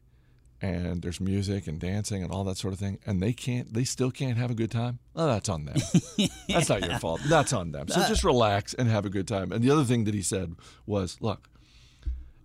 and 0.61 1.01
there's 1.01 1.19
music 1.19 1.65
and 1.65 1.79
dancing 1.79 2.21
and 2.21 2.31
all 2.31 2.43
that 2.43 2.57
sort 2.57 2.73
of 2.73 2.79
thing, 2.79 2.99
and 3.05 3.21
they 3.21 3.33
can't, 3.33 3.73
they 3.73 3.83
still 3.83 4.11
can't 4.11 4.37
have 4.37 4.51
a 4.51 4.53
good 4.53 4.69
time. 4.69 4.99
Well, 5.15 5.27
that's 5.27 5.49
on 5.49 5.65
them. 5.65 5.77
yeah. 6.17 6.27
That's 6.47 6.69
not 6.69 6.85
your 6.87 6.99
fault. 6.99 7.21
That's 7.27 7.51
on 7.51 7.71
them. 7.71 7.87
So 7.87 8.05
just 8.07 8.23
relax 8.23 8.73
and 8.75 8.87
have 8.87 9.05
a 9.05 9.09
good 9.09 9.27
time. 9.27 9.51
And 9.51 9.63
the 9.63 9.71
other 9.71 9.83
thing 9.83 10.03
that 10.03 10.13
he 10.13 10.21
said 10.21 10.53
was, 10.85 11.17
look, 11.19 11.49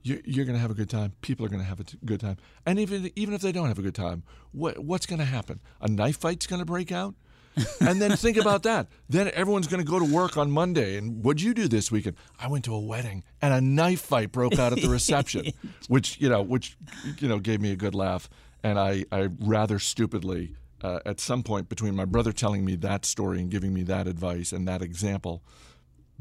you're, 0.07 0.21
you're 0.25 0.45
going 0.45 0.55
to 0.55 0.61
have 0.61 0.71
a 0.71 0.75
good 0.75 0.89
time. 0.89 1.13
People 1.21 1.45
are 1.45 1.49
going 1.49 1.61
to 1.61 1.67
have 1.69 1.81
a 1.81 1.85
t- 1.85 1.99
good 2.05 2.21
time. 2.21 2.37
And 2.65 2.79
even 2.79 3.11
even 3.17 3.35
if 3.35 3.41
they 3.41 3.53
don't 3.53 3.67
have 3.69 3.79
a 3.79 3.83
good 3.83 3.95
time, 3.95 4.23
what 4.53 4.79
what's 4.79 5.05
going 5.05 5.19
to 5.19 5.25
happen? 5.25 5.61
A 5.81 5.89
knife 5.89 6.19
fight's 6.19 6.47
going 6.47 6.61
to 6.61 6.67
break 6.67 6.93
out. 6.93 7.15
And 7.81 8.03
then 8.03 8.15
think 8.17 8.37
about 8.37 8.65
that. 8.65 8.89
Then 9.09 9.31
everyone's 9.33 9.67
going 9.67 9.83
to 9.83 9.91
go 9.91 9.99
to 9.99 10.05
work 10.05 10.37
on 10.37 10.51
Monday. 10.51 10.99
And 10.99 11.25
what'd 11.25 11.41
you 11.41 11.55
do 11.55 11.69
this 11.69 11.91
weekend? 11.91 12.17
I 12.39 12.49
went 12.49 12.67
to 12.67 12.75
a 12.75 12.79
wedding 12.79 13.25
and 13.41 13.55
a 13.55 13.63
knife 13.63 14.03
fight 14.03 14.31
broke 14.31 14.59
out 14.59 14.73
at 14.73 14.83
the 14.83 14.89
reception, 14.99 15.53
which, 15.89 16.21
you 16.21 16.29
know, 16.29 16.43
which, 16.43 16.77
you 17.19 17.29
know, 17.29 17.39
gave 17.39 17.63
me 17.63 17.73
a 17.73 17.77
good 17.77 17.95
laugh. 17.95 18.29
And 18.63 18.79
I, 18.79 19.07
I 19.11 19.31
rather 19.41 19.79
stupidly, 19.79 20.55
uh, 20.83 20.99
at 21.07 21.19
some 21.19 21.43
point 21.43 21.71
between 21.71 21.97
my 21.97 22.05
brother 22.05 22.31
telling 22.31 22.63
me 22.63 22.77
that 22.77 23.07
story 23.07 23.41
and 23.41 23.51
giving 23.51 23.73
me 23.73 23.85
that 23.85 24.07
advice 24.07 24.53
and 24.53 24.69
that 24.69 24.83
example, 24.83 25.43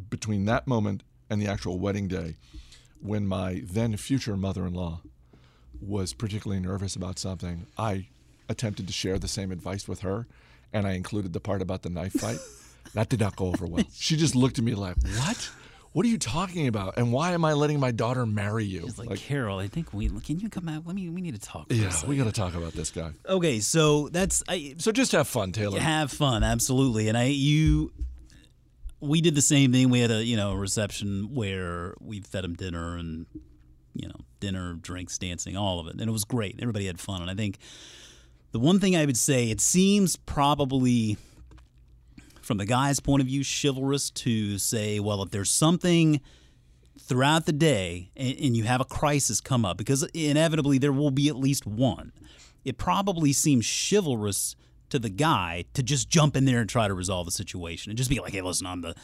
between 0.10 0.46
that 0.46 0.68
moment 0.68 1.04
and 1.30 1.42
the 1.42 1.48
actual 1.48 1.80
wedding 1.80 2.08
day, 2.08 2.38
when 3.02 3.28
my 3.28 3.62
then 3.66 3.96
future 3.98 4.36
mother 4.38 4.66
in 4.66 4.74
law 4.74 5.02
was 5.82 6.14
particularly 6.14 6.62
nervous 6.62 6.96
about 6.96 7.20
something, 7.20 7.68
I 7.78 8.08
attempted 8.50 8.88
to 8.88 8.94
share 8.94 9.18
the 9.20 9.28
same 9.28 9.52
advice 9.52 9.88
with 9.88 10.02
her, 10.02 10.26
and 10.74 10.88
I 10.88 10.92
included 10.94 11.34
the 11.34 11.40
part 11.40 11.62
about 11.62 11.82
the 11.84 11.90
knife 11.90 12.14
fight. 12.14 12.40
that 12.94 13.10
did 13.10 13.20
not 13.20 13.36
go 13.36 13.48
over 13.48 13.66
well. 13.66 13.84
She 13.94 14.16
just 14.16 14.36
looked 14.36 14.58
at 14.58 14.64
me 14.64 14.74
like, 14.76 14.96
"What? 15.20 15.50
What 15.94 16.06
are 16.06 16.10
you 16.10 16.18
talking 16.18 16.68
about? 16.68 16.98
And 16.98 17.14
why 17.14 17.32
am 17.32 17.46
I 17.46 17.54
letting 17.54 17.80
my 17.80 17.92
daughter 17.92 18.26
marry 18.26 18.66
you?" 18.66 18.86
It's 18.86 18.98
like, 19.00 19.18
Carol, 19.20 19.60
I 19.60 19.68
think 19.68 19.94
we 19.94 20.10
can 20.22 20.40
you 20.40 20.50
come 20.50 20.68
out? 20.70 20.86
Let 20.86 20.96
me. 20.96 21.10
We 21.10 21.22
need 21.22 21.36
to 21.36 21.42
talk. 21.42 21.68
yeah, 21.70 21.92
we 22.08 22.18
got 22.18 22.26
to 22.26 22.32
talk 22.32 22.56
about 22.56 22.74
this 22.74 22.92
guy. 22.92 23.12
Okay, 23.28 23.60
so 23.60 24.10
that's 24.10 24.44
I 24.48 24.76
So 24.78 24.92
just 24.92 25.12
have 25.12 25.28
fun, 25.28 25.52
Taylor. 25.52 25.80
have 25.80 26.12
fun 26.12 26.44
absolutely, 26.44 27.08
and 27.10 27.18
I 27.18 27.26
you. 27.26 27.92
We 29.06 29.22
did 29.22 29.36
the 29.36 29.42
same 29.42 29.72
thing. 29.72 29.90
We 29.90 30.00
had 30.00 30.12
a 30.12 30.24
you 30.24 30.36
know 30.36 30.52
a 30.52 30.58
reception 30.58 31.34
where 31.34 31.94
we 32.00 32.22
fed 32.22 32.46
him 32.46 32.56
dinner 32.56 32.98
and 32.98 33.26
you 33.94 34.08
know 34.08 34.16
dinner, 34.40 34.74
drinks, 34.74 35.18
dancing, 35.18 35.56
all 35.56 35.80
of 35.80 35.88
it, 35.88 35.94
and 35.94 36.02
it 36.02 36.12
was 36.12 36.26
great. 36.26 36.60
Everybody 36.62 36.88
had 36.88 37.00
fun, 37.00 37.22
and 37.22 37.32
I 37.32 37.36
think 37.36 37.58
the 38.52 38.60
one 38.60 38.80
thing 38.80 38.96
I 38.96 39.06
would 39.06 39.18
say 39.18 39.50
it 39.50 39.62
seems 39.62 40.16
probably 40.16 41.18
from 42.42 42.58
the 42.58 42.66
guy's 42.66 43.00
point 43.00 43.22
of 43.22 43.28
view 43.28 43.44
chivalrous 43.44 44.12
to 44.12 44.58
say, 44.60 45.00
well, 45.00 45.24
if 45.24 45.32
there's 45.32 45.50
something 45.50 46.22
throughout 47.02 47.46
the 47.46 47.52
day 47.52 48.12
and, 48.16 48.38
and 48.40 48.56
you 48.56 48.64
have 48.64 48.80
a 48.80 48.86
crisis 48.86 49.42
come 49.42 49.66
up, 49.66 49.78
because 49.78 50.04
inevitably 50.14 50.78
there 50.78 50.94
will 50.94 51.12
be 51.12 51.28
at 51.28 51.36
least 51.36 51.66
one, 51.66 52.12
it 52.64 52.78
probably 52.78 53.34
seems 53.34 53.66
chivalrous 53.66 54.56
to 54.96 55.00
the 55.00 55.10
guy 55.10 55.66
to 55.74 55.84
just 55.84 56.10
jump 56.10 56.36
in 56.36 56.46
there 56.46 56.60
and 56.60 56.70
try 56.70 56.88
to 56.88 56.94
resolve 56.94 57.26
the 57.26 57.32
situation 57.32 57.92
and 57.92 57.98
just 57.98 58.10
be 58.10 58.20
like, 58.20 58.34
hey, 58.34 58.42
listen, 58.42 58.66
I'm 58.66 58.82
the 58.82 58.96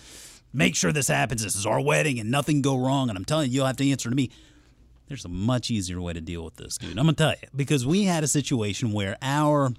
make 0.53 0.75
sure 0.75 0.91
this 0.91 1.07
happens. 1.07 1.43
This 1.43 1.55
is 1.55 1.65
our 1.65 1.81
wedding 1.81 2.19
and 2.19 2.31
nothing 2.31 2.61
go 2.61 2.77
wrong. 2.77 3.09
And 3.09 3.17
I'm 3.17 3.25
telling 3.25 3.49
you, 3.49 3.57
you'll 3.57 3.67
have 3.67 3.77
to 3.77 3.89
answer 3.89 4.09
to 4.09 4.15
me. 4.15 4.29
There's 5.07 5.25
a 5.25 5.29
much 5.29 5.69
easier 5.69 6.01
way 6.01 6.13
to 6.13 6.21
deal 6.21 6.43
with 6.43 6.55
this, 6.55 6.77
dude. 6.77 6.91
I'm 6.91 7.05
gonna 7.05 7.13
tell 7.13 7.31
you 7.31 7.47
because 7.53 7.85
we 7.85 8.05
had 8.05 8.23
a 8.23 8.27
situation 8.27 8.93
where 8.93 9.17
our 9.21 9.71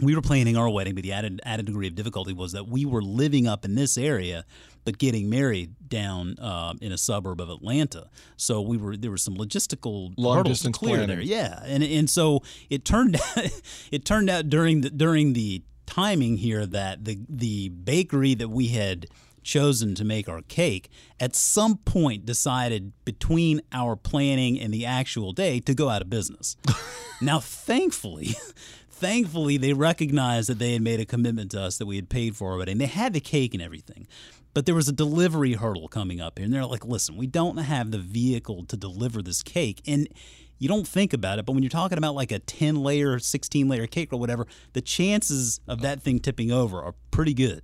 we 0.00 0.16
were 0.16 0.22
planning 0.22 0.56
our 0.56 0.68
wedding, 0.68 0.94
but 0.94 1.04
the 1.04 1.12
added 1.12 1.40
added 1.44 1.66
degree 1.66 1.86
of 1.86 1.94
difficulty 1.94 2.32
was 2.32 2.52
that 2.52 2.66
we 2.66 2.84
were 2.84 3.02
living 3.02 3.46
up 3.46 3.64
in 3.64 3.76
this 3.76 3.96
area, 3.96 4.44
but 4.86 4.98
getting 4.98 5.28
married 5.28 5.74
down 5.88 6.38
uh, 6.38 6.72
in 6.80 6.92
a 6.92 6.96
suburb 6.96 7.40
of 7.40 7.50
Atlanta. 7.50 8.08
So 8.36 8.62
we 8.62 8.78
were 8.78 8.96
there 8.96 9.10
were 9.10 9.18
some 9.18 9.36
logistical 9.36 10.14
Long 10.16 10.38
hurdles 10.38 10.60
to 10.62 10.70
clear 10.70 10.98
planning. 10.98 11.16
there. 11.16 11.20
Yeah, 11.20 11.60
and 11.64 11.82
and 11.82 12.08
so 12.08 12.42
it 12.70 12.86
turned 12.86 13.16
out 13.36 13.50
it 13.90 14.06
turned 14.06 14.30
out 14.30 14.48
during 14.48 14.80
the 14.80 14.90
during 14.90 15.34
the 15.34 15.62
timing 15.84 16.38
here 16.38 16.64
that 16.64 17.04
the 17.04 17.18
the 17.28 17.68
bakery 17.68 18.34
that 18.34 18.48
we 18.48 18.68
had 18.68 19.06
chosen 19.42 19.94
to 19.94 20.04
make 20.04 20.28
our 20.28 20.42
cake 20.42 20.88
at 21.20 21.34
some 21.34 21.76
point 21.78 22.26
decided 22.26 22.92
between 23.04 23.60
our 23.72 23.94
planning 23.94 24.58
and 24.60 24.74
the 24.74 24.84
actual 24.84 25.32
day 25.32 25.60
to 25.60 25.72
go 25.72 25.88
out 25.88 26.02
of 26.02 26.10
business. 26.10 26.56
now, 27.20 27.38
thankfully, 27.38 28.34
thankfully 28.90 29.56
they 29.56 29.72
recognized 29.72 30.48
that 30.48 30.58
they 30.58 30.72
had 30.72 30.82
made 30.82 30.98
a 30.98 31.04
commitment 31.04 31.52
to 31.52 31.60
us 31.60 31.78
that 31.78 31.86
we 31.86 31.94
had 31.94 32.08
paid 32.08 32.34
for 32.34 32.52
our 32.52 32.60
and 32.62 32.80
They 32.80 32.86
had 32.86 33.12
the 33.12 33.20
cake 33.20 33.54
and 33.54 33.62
everything. 33.62 34.08
But 34.56 34.64
there 34.64 34.74
was 34.74 34.88
a 34.88 34.92
delivery 34.92 35.52
hurdle 35.52 35.86
coming 35.86 36.18
up 36.18 36.38
here, 36.38 36.46
and 36.46 36.54
they're 36.54 36.64
like, 36.64 36.82
"Listen, 36.82 37.18
we 37.18 37.26
don't 37.26 37.58
have 37.58 37.90
the 37.90 37.98
vehicle 37.98 38.64
to 38.68 38.74
deliver 38.78 39.20
this 39.20 39.42
cake." 39.42 39.82
And 39.86 40.08
you 40.58 40.66
don't 40.66 40.88
think 40.88 41.12
about 41.12 41.38
it, 41.38 41.44
but 41.44 41.52
when 41.52 41.62
you're 41.62 41.68
talking 41.68 41.98
about 41.98 42.14
like 42.14 42.32
a 42.32 42.38
10 42.38 42.76
layer, 42.76 43.18
16 43.18 43.68
layer 43.68 43.86
cake 43.86 44.14
or 44.14 44.16
whatever, 44.18 44.46
the 44.72 44.80
chances 44.80 45.60
of 45.68 45.82
that 45.82 46.00
thing 46.00 46.20
tipping 46.20 46.50
over 46.50 46.82
are 46.82 46.94
pretty 47.10 47.34
good. 47.34 47.60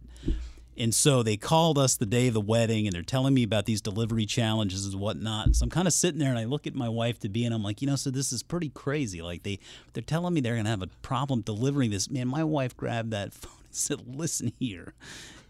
And 0.76 0.94
so 0.94 1.22
they 1.22 1.38
called 1.38 1.78
us 1.78 1.96
the 1.96 2.04
day 2.04 2.28
of 2.28 2.34
the 2.34 2.42
wedding 2.42 2.86
and 2.86 2.94
they're 2.94 3.00
telling 3.00 3.32
me 3.32 3.42
about 3.42 3.64
these 3.64 3.80
delivery 3.80 4.26
challenges 4.26 4.84
and 4.84 5.00
whatnot. 5.00 5.56
So 5.56 5.64
I'm 5.64 5.70
kind 5.70 5.88
of 5.88 5.94
sitting 5.94 6.18
there 6.18 6.28
and 6.28 6.38
I 6.38 6.44
look 6.44 6.66
at 6.66 6.74
my 6.74 6.90
wife 6.90 7.18
to 7.20 7.30
be 7.30 7.46
and 7.46 7.54
I'm 7.54 7.62
like, 7.62 7.80
you 7.80 7.86
know, 7.86 7.96
so 7.96 8.10
this 8.10 8.32
is 8.32 8.42
pretty 8.42 8.68
crazy. 8.68 9.22
Like 9.22 9.44
they 9.44 9.60
they're 9.94 10.02
telling 10.02 10.34
me 10.34 10.42
they're 10.42 10.56
gonna 10.56 10.68
have 10.68 10.82
a 10.82 10.88
problem 11.00 11.40
delivering 11.40 11.90
this. 11.90 12.10
Man, 12.10 12.28
my 12.28 12.44
wife 12.44 12.76
grabbed 12.76 13.12
that 13.12 13.32
phone 13.32 13.52
and 13.64 13.74
said, 13.74 14.14
Listen 14.14 14.52
here, 14.58 14.92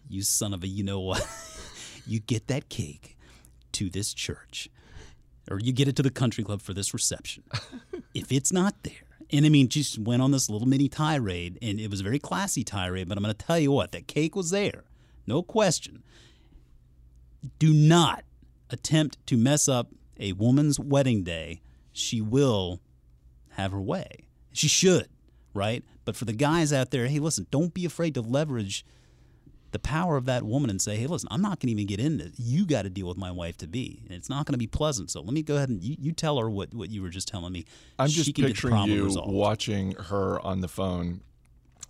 you 0.09 0.21
son 0.21 0.53
of 0.53 0.63
a 0.63 0.67
you 0.67 0.83
know 0.83 0.99
what? 0.99 1.27
you 2.05 2.19
get 2.19 2.47
that 2.47 2.69
cake 2.69 3.17
to 3.73 3.89
this 3.89 4.13
church. 4.13 4.69
Or 5.51 5.59
you 5.59 5.73
get 5.73 5.87
it 5.87 5.95
to 5.97 6.03
the 6.03 6.09
country 6.09 6.43
club 6.43 6.61
for 6.61 6.73
this 6.73 6.93
reception. 6.93 7.43
if 8.13 8.31
it's 8.31 8.53
not 8.53 8.75
there, 8.83 8.93
and 9.31 9.45
I 9.45 9.49
mean, 9.49 9.67
just 9.67 9.97
went 9.97 10.21
on 10.21 10.31
this 10.31 10.49
little 10.49 10.67
mini 10.67 10.87
tirade, 10.87 11.57
and 11.61 11.79
it 11.79 11.89
was 11.89 11.99
a 11.99 12.03
very 12.03 12.19
classy 12.19 12.63
tirade. 12.63 13.09
But 13.09 13.17
I'm 13.17 13.23
going 13.23 13.35
to 13.35 13.45
tell 13.45 13.59
you 13.59 13.71
what, 13.71 13.91
that 13.91 14.07
cake 14.07 14.35
was 14.35 14.51
there, 14.51 14.83
no 15.27 15.41
question. 15.41 16.03
Do 17.59 17.73
not 17.73 18.23
attempt 18.69 19.25
to 19.27 19.37
mess 19.37 19.67
up 19.67 19.89
a 20.19 20.33
woman's 20.33 20.79
wedding 20.79 21.23
day. 21.23 21.61
She 21.91 22.21
will 22.21 22.79
have 23.51 23.71
her 23.71 23.81
way. 23.81 24.27
She 24.53 24.67
should, 24.67 25.09
right? 25.53 25.83
But 26.05 26.15
for 26.15 26.25
the 26.25 26.33
guys 26.33 26.71
out 26.71 26.91
there, 26.91 27.07
hey, 27.07 27.19
listen, 27.19 27.47
don't 27.51 27.73
be 27.73 27.85
afraid 27.85 28.13
to 28.15 28.21
leverage 28.21 28.85
the 29.73 29.79
power 29.79 30.15
of 30.15 30.25
that 30.25 30.43
woman 30.43 30.69
and 30.69 30.81
say, 30.81 30.95
hey, 30.95 31.07
listen, 31.07 31.27
I'm 31.31 31.41
not 31.41 31.59
going 31.59 31.67
to 31.67 31.71
even 31.73 31.85
get 31.87 31.99
in 31.99 32.17
this. 32.17 32.31
You 32.37 32.65
got 32.65 32.83
to 32.83 32.89
deal 32.89 33.07
with 33.07 33.17
my 33.17 33.31
wife 33.31 33.57
to 33.57 33.67
be. 33.67 34.01
And 34.05 34.13
it's 34.13 34.29
not 34.29 34.45
going 34.45 34.53
to 34.53 34.57
be 34.59 34.67
pleasant. 34.67 35.11
So 35.11 35.21
let 35.21 35.33
me 35.33 35.41
go 35.43 35.57
ahead 35.57 35.69
and 35.69 35.83
you, 35.83 35.97
you 35.99 36.11
tell 36.13 36.37
her 36.37 36.49
what, 36.49 36.73
what 36.73 36.89
you 36.89 37.01
were 37.01 37.09
just 37.09 37.27
telling 37.27 37.51
me. 37.51 37.65
I'm 37.99 38.07
She 38.07 38.15
just 38.23 38.33
can 38.33 38.43
get 38.43 38.47
the 38.47 38.53
picturing 38.53 38.83
you 38.85 39.03
resolved. 39.03 39.31
watching 39.33 39.91
her 39.95 40.39
on 40.39 40.61
the 40.61 40.67
phone, 40.69 41.21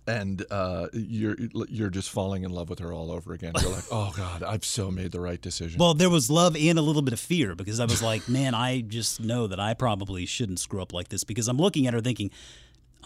and 0.06 0.44
uh, 0.50 0.88
you're 0.92 1.36
you're 1.68 1.88
just 1.88 2.10
falling 2.10 2.42
in 2.44 2.50
love 2.50 2.68
with 2.68 2.78
her 2.80 2.92
all 2.92 3.10
over 3.10 3.32
again. 3.32 3.52
You're 3.58 3.70
like, 3.70 3.84
oh 3.90 4.12
God, 4.14 4.42
I've 4.42 4.64
so 4.64 4.90
made 4.90 5.12
the 5.12 5.20
right 5.20 5.40
decision. 5.40 5.78
Well, 5.78 5.94
there 5.94 6.10
was 6.10 6.28
love 6.28 6.56
and 6.56 6.78
a 6.78 6.82
little 6.82 7.00
bit 7.00 7.14
of 7.14 7.20
fear 7.20 7.54
because 7.54 7.80
I 7.80 7.86
was 7.86 8.02
like, 8.02 8.28
man, 8.28 8.54
I 8.54 8.82
just 8.82 9.20
know 9.20 9.46
that 9.46 9.58
I 9.58 9.72
probably 9.72 10.26
shouldn't 10.26 10.60
screw 10.60 10.82
up 10.82 10.92
like 10.92 11.08
this 11.08 11.24
because 11.24 11.48
I'm 11.48 11.56
looking 11.56 11.86
at 11.86 11.94
her 11.94 12.02
thinking, 12.02 12.30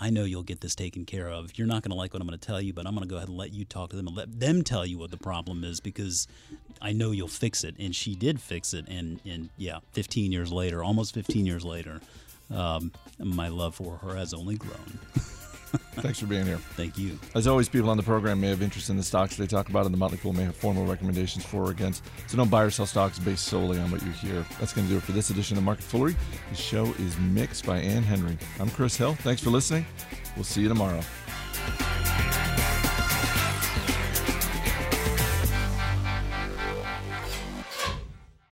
I 0.01 0.11
know 0.11 0.25
you'll 0.25 0.45
get 0.45 0.61
this 0.61 0.75
taken 0.75 1.05
care 1.05 1.29
of. 1.29 1.59
You're 1.59 1.67
not 1.67 1.83
going 1.83 1.91
to 1.91 1.97
like 1.97 2.13
what 2.13 2.23
I'm 2.23 2.29
going 2.29 2.39
to 2.39 2.47
tell 2.47 2.61
you, 2.61 2.73
but 2.73 2.87
I'm 2.87 2.95
going 2.95 3.07
to 3.07 3.09
go 3.09 3.17
ahead 3.17 3.29
and 3.29 3.37
let 3.37 3.53
you 3.53 3.65
talk 3.65 3.91
to 3.91 3.97
them 3.97 4.07
and 4.07 4.17
let 4.17 4.39
them 4.39 4.63
tell 4.63 4.87
you 4.87 4.97
what 4.99 5.11
the 5.11 5.17
problem 5.17 5.65
is 5.65 5.81
because 5.81 6.29
I 6.81 6.93
know 6.93 7.11
you'll 7.11 7.29
fix 7.29 7.65
it. 7.65 7.75
And 7.79 7.95
she 7.95 8.15
did 8.15 8.41
fix 8.41 8.75
it. 8.75 8.87
And, 8.89 9.21
and 9.27 9.49
yeah, 9.57 9.79
15 9.93 10.31
years 10.31 10.53
later, 10.53 10.85
almost 10.85 11.15
15 11.15 11.47
years 11.47 11.65
later, 11.65 12.01
um, 12.55 12.93
my 13.19 13.49
love 13.49 13.75
for 13.75 13.97
her 13.99 14.15
has 14.15 14.33
only 14.33 14.57
grown. 14.57 14.99
Thanks 15.97 16.19
for 16.21 16.27
being 16.27 16.47
here. 16.47 16.59
Thank 16.77 16.97
you. 16.97 17.19
As 17.35 17.47
always, 17.47 17.69
people 17.69 17.91
on 17.91 17.97
the 17.97 18.03
program 18.03 18.41
may 18.41 18.49
have 18.49 18.63
interest 18.63 18.91
in 18.91 18.97
the 18.97 19.03
stocks 19.03 19.37
they 19.37 19.47
talk 19.47 19.69
about, 19.69 19.85
and 19.85 19.93
the 19.93 19.99
Motley 19.99 20.17
Fool 20.17 20.33
may 20.33 20.45
have 20.45 20.57
formal 20.57 20.87
recommendations 20.87 21.45
for 21.45 21.65
or 21.65 21.71
against. 21.71 22.03
So 22.27 22.37
don't 22.37 22.51
buy 22.51 22.63
or 22.63 22.71
sell 22.71 22.87
stocks 22.87 23.19
based 23.19 23.45
solely 23.45 23.79
on 23.79 23.91
what 23.91 24.03
you 24.03 24.13
hear. 24.13 24.45
That's 24.61 24.73
going 24.73 24.87
to 24.87 24.93
do 24.93 24.99
it 24.99 25.03
for 25.03 25.13
this 25.13 25.31
edition 25.31 25.57
of 25.59 25.65
Market 25.65 25.85
Foolery. 25.85 26.17
The 26.51 26.57
show 26.57 26.85
is 26.99 27.19
mixed 27.19 27.67
by 27.67 27.79
Ann 27.79 28.03
Henry. 28.03 28.39
I'm 28.61 28.71
Chris 28.71 28.97
Hill. 28.97 29.15
Thanks 29.17 29.43
for 29.43 29.51
listening. 29.51 29.85
We'll 30.37 30.45
see 30.45 30.63
you 30.63 30.69
tomorrow. 30.69 31.01